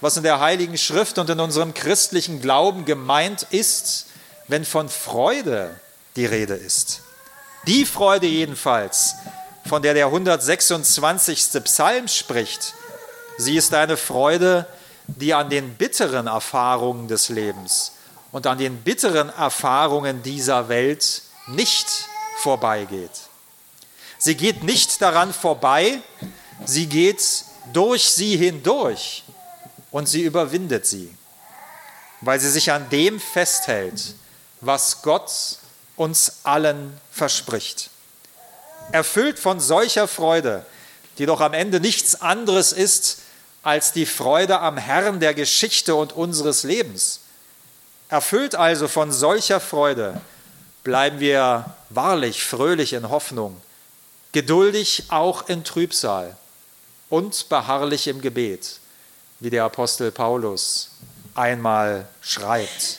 was 0.00 0.16
in 0.16 0.22
der 0.22 0.38
Heiligen 0.38 0.78
Schrift 0.78 1.18
und 1.18 1.28
in 1.28 1.40
unserem 1.40 1.74
christlichen 1.74 2.40
Glauben 2.40 2.84
gemeint 2.84 3.48
ist, 3.50 4.06
wenn 4.46 4.64
von 4.64 4.88
Freude 4.88 5.74
die 6.14 6.26
Rede 6.26 6.54
ist. 6.54 7.00
Die 7.66 7.84
Freude 7.84 8.28
jedenfalls, 8.28 9.16
von 9.68 9.82
der 9.82 9.94
der 9.94 10.06
126. 10.06 11.64
Psalm 11.64 12.06
spricht, 12.06 12.74
sie 13.38 13.56
ist 13.56 13.74
eine 13.74 13.96
Freude, 13.96 14.66
die 15.08 15.34
an 15.34 15.50
den 15.50 15.74
bitteren 15.74 16.28
Erfahrungen 16.28 17.08
des 17.08 17.28
Lebens 17.28 17.94
und 18.32 18.46
an 18.46 18.58
den 18.58 18.82
bitteren 18.82 19.30
Erfahrungen 19.30 20.22
dieser 20.22 20.68
Welt 20.68 21.22
nicht 21.46 21.86
vorbeigeht. 22.38 23.10
Sie 24.18 24.36
geht 24.36 24.64
nicht 24.64 25.00
daran 25.00 25.32
vorbei, 25.32 26.00
sie 26.64 26.86
geht 26.86 27.44
durch 27.72 28.10
sie 28.10 28.36
hindurch 28.36 29.24
und 29.90 30.08
sie 30.08 30.22
überwindet 30.22 30.86
sie, 30.86 31.14
weil 32.20 32.40
sie 32.40 32.50
sich 32.50 32.72
an 32.72 32.88
dem 32.90 33.20
festhält, 33.20 34.14
was 34.60 35.02
Gott 35.02 35.30
uns 35.96 36.40
allen 36.42 36.98
verspricht. 37.10 37.90
Erfüllt 38.92 39.38
von 39.38 39.60
solcher 39.60 40.08
Freude, 40.08 40.64
die 41.18 41.26
doch 41.26 41.40
am 41.40 41.52
Ende 41.52 41.80
nichts 41.80 42.20
anderes 42.20 42.72
ist 42.72 43.18
als 43.62 43.92
die 43.92 44.06
Freude 44.06 44.60
am 44.60 44.76
Herrn 44.76 45.20
der 45.20 45.34
Geschichte 45.34 45.94
und 45.94 46.12
unseres 46.12 46.62
Lebens. 46.62 47.20
Erfüllt 48.08 48.54
also 48.54 48.88
von 48.88 49.12
solcher 49.12 49.60
Freude, 49.60 50.20
bleiben 50.82 51.20
wir 51.20 51.74
wahrlich 51.90 52.42
fröhlich 52.42 52.94
in 52.94 53.10
Hoffnung, 53.10 53.60
geduldig 54.32 55.04
auch 55.08 55.48
in 55.48 55.64
Trübsal 55.64 56.36
und 57.10 57.48
beharrlich 57.48 58.08
im 58.08 58.20
Gebet 58.20 58.80
wie 59.40 59.50
der 59.50 59.64
Apostel 59.64 60.10
Paulus 60.10 60.90
einmal 61.34 62.08
schreibt. 62.20 62.98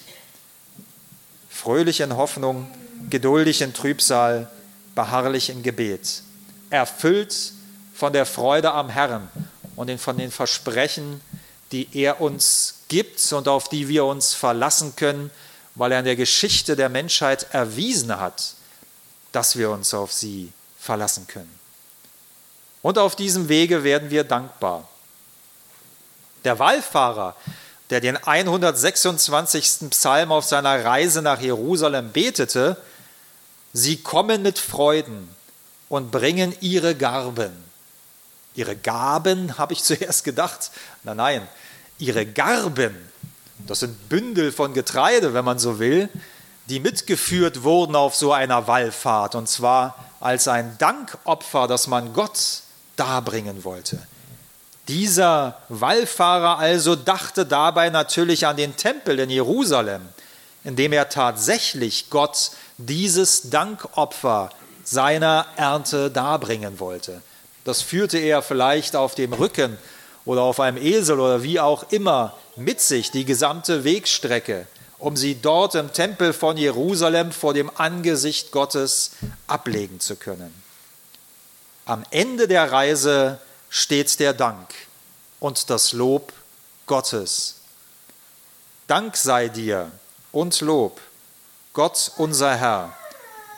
Fröhlich 1.50 2.00
in 2.00 2.16
Hoffnung, 2.16 2.70
geduldig 3.10 3.62
in 3.62 3.74
Trübsal, 3.74 4.50
beharrlich 4.96 5.50
in 5.50 5.64
Gebet, 5.64 6.24
erfüllt 6.70 7.54
von 7.94 8.14
der 8.14 8.26
Freude 8.26 8.72
am 8.72 8.90
Herrn 8.90 9.28
und 9.76 10.00
von 10.00 10.18
den 10.18 10.32
Versprechen, 10.32 11.22
die 11.72 11.90
er 11.94 12.22
uns 12.22 12.79
gibt 12.90 13.32
und 13.32 13.48
auf 13.48 13.70
die 13.70 13.88
wir 13.88 14.04
uns 14.06 14.34
verlassen 14.34 14.96
können, 14.96 15.32
weil 15.76 15.94
er 15.94 16.00
in 16.00 16.06
der 16.06 16.18
Geschichte 16.18 16.76
der 16.76 16.90
Menschheit 16.90 17.48
erwiesen 17.54 18.20
hat, 18.20 18.54
dass 19.32 19.56
wir 19.56 19.70
uns 19.70 19.94
auf 19.94 20.12
sie 20.12 20.52
verlassen 20.78 21.26
können. 21.28 21.58
Und 22.82 22.98
auf 22.98 23.16
diesem 23.16 23.50
Wege 23.50 23.84
werden 23.84 24.10
wir 24.10 24.24
dankbar. 24.24 24.88
Der 26.44 26.60
Wallfahrer, 26.60 27.36
der 27.90 28.02
den 28.02 28.18
126. 28.18 29.90
Psalm 29.90 30.32
auf 30.32 30.46
seiner 30.46 30.84
Reise 30.84 31.22
nach 31.22 31.42
Jerusalem 31.42 32.12
betete, 32.12 32.78
sie 33.74 33.98
kommen 33.98 34.42
mit 34.42 34.60
Freuden 34.60 35.30
und 35.90 36.12
bringen 36.12 36.56
ihre 36.62 36.96
Garben. 36.96 37.52
Ihre 38.56 38.76
Gaben, 38.76 39.58
habe 39.58 39.74
ich 39.74 39.84
zuerst 39.84 40.24
gedacht. 40.24 40.72
Nein, 41.04 41.18
nein, 41.18 41.48
ihre 42.00 42.26
Garben. 42.26 42.96
Das 43.68 43.82
sind 43.82 44.10
Bündel 44.10 44.52
von 44.52 44.74
Getreide, 44.74 45.34
wenn 45.34 45.46
man 45.46 45.60
so 45.60 45.80
will, 45.80 46.10
die 46.68 46.80
mitgeführt 46.80 47.64
wurden 47.64 47.96
auf 47.96 48.16
so 48.16 48.34
einer 48.34 48.68
Wallfahrt. 48.68 49.36
Und 49.36 49.48
zwar 49.48 49.96
als 50.20 50.48
ein 50.48 50.78
Dankopfer, 50.80 51.68
das 51.68 51.88
man 51.88 52.14
Gott 52.14 52.62
darbringen 52.96 53.64
wollte. 53.64 54.00
Dieser 54.88 55.58
Wallfahrer 55.70 56.58
also 56.58 56.96
dachte 56.96 57.46
dabei 57.46 57.90
natürlich 57.90 58.48
an 58.48 58.58
den 58.58 58.76
Tempel 58.76 59.20
in 59.20 59.30
Jerusalem, 59.30 60.02
in 60.64 60.76
dem 60.76 60.94
er 60.94 61.10
tatsächlich 61.10 62.10
Gott 62.10 62.52
dieses 62.78 63.50
Dankopfer 63.50 64.50
seiner 64.84 65.46
Ernte 65.58 66.10
darbringen 66.10 66.80
wollte. 66.80 67.22
Das 67.64 67.82
führte 67.82 68.18
er 68.18 68.42
vielleicht 68.42 68.96
auf 68.96 69.14
dem 69.14 69.34
Rücken 69.34 69.78
oder 70.26 70.42
auf 70.42 70.60
einem 70.60 70.78
Esel 70.78 71.20
oder 71.20 71.44
wie 71.44 71.60
auch 71.60 71.92
immer 71.92 72.38
mit 72.56 72.82
sich 72.82 73.12
die 73.12 73.26
gesamte 73.26 73.84
Wegstrecke, 73.84 74.68
um 74.98 75.16
sie 75.16 75.36
dort 75.36 75.76
im 75.76 75.94
Tempel 75.94 76.34
von 76.34 76.58
Jerusalem 76.58 77.32
vor 77.32 77.54
dem 77.54 77.72
Angesicht 77.76 78.52
Gottes 78.52 79.12
ablegen 79.48 80.00
zu 80.00 80.16
können. 80.16 80.54
Am 81.86 82.04
Ende 82.12 82.48
der 82.48 82.72
Reise 82.72 83.40
steht 83.70 84.20
der 84.20 84.34
Dank 84.34 84.68
und 85.40 85.70
das 85.70 85.94
Lob 85.94 86.34
Gottes. 86.86 87.56
Dank 88.88 89.16
sei 89.16 89.48
dir 89.48 89.92
und 90.32 90.60
Lob, 90.62 91.00
Gott 91.74 92.12
unser 92.18 92.56
Herr, 92.56 92.94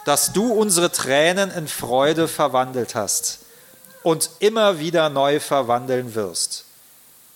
dass 0.05 0.33
du 0.33 0.53
unsere 0.53 0.91
Tränen 0.91 1.51
in 1.51 1.67
Freude 1.67 2.27
verwandelt 2.27 2.95
hast 2.95 3.40
und 4.03 4.29
immer 4.39 4.79
wieder 4.79 5.09
neu 5.09 5.39
verwandeln 5.39 6.15
wirst. 6.15 6.65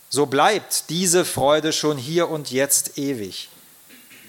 So 0.10 0.26
bleibt 0.26 0.90
diese 0.90 1.26
Freude 1.26 1.74
schon 1.74 1.98
hier 1.98 2.30
und 2.30 2.52
jetzt 2.52 2.98
ewig. 2.98 3.50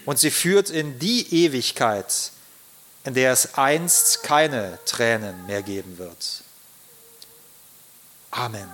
Und 0.05 0.19
sie 0.19 0.31
führt 0.31 0.69
in 0.69 0.99
die 0.99 1.45
Ewigkeit, 1.45 2.31
in 3.03 3.13
der 3.13 3.31
es 3.31 3.55
einst 3.55 4.23
keine 4.23 4.79
Tränen 4.85 5.45
mehr 5.45 5.63
geben 5.63 5.97
wird. 5.97 6.43
Amen. 8.31 8.69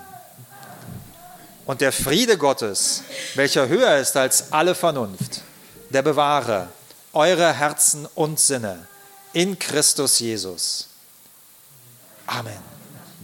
Und 1.65 1.81
der 1.81 1.91
Friede 1.91 2.37
Gottes, 2.37 3.03
welcher 3.35 3.67
höher 3.67 3.97
ist 3.97 4.17
als 4.17 4.51
alle 4.51 4.75
Vernunft, 4.75 5.41
der 5.89 6.01
bewahre 6.01 6.67
eure 7.13 7.53
Herzen 7.53 8.07
und 8.15 8.39
Sinne 8.39 8.87
in 9.33 9.57
Christus 9.57 10.19
Jesus. 10.19 10.89
Amen. 12.25 12.72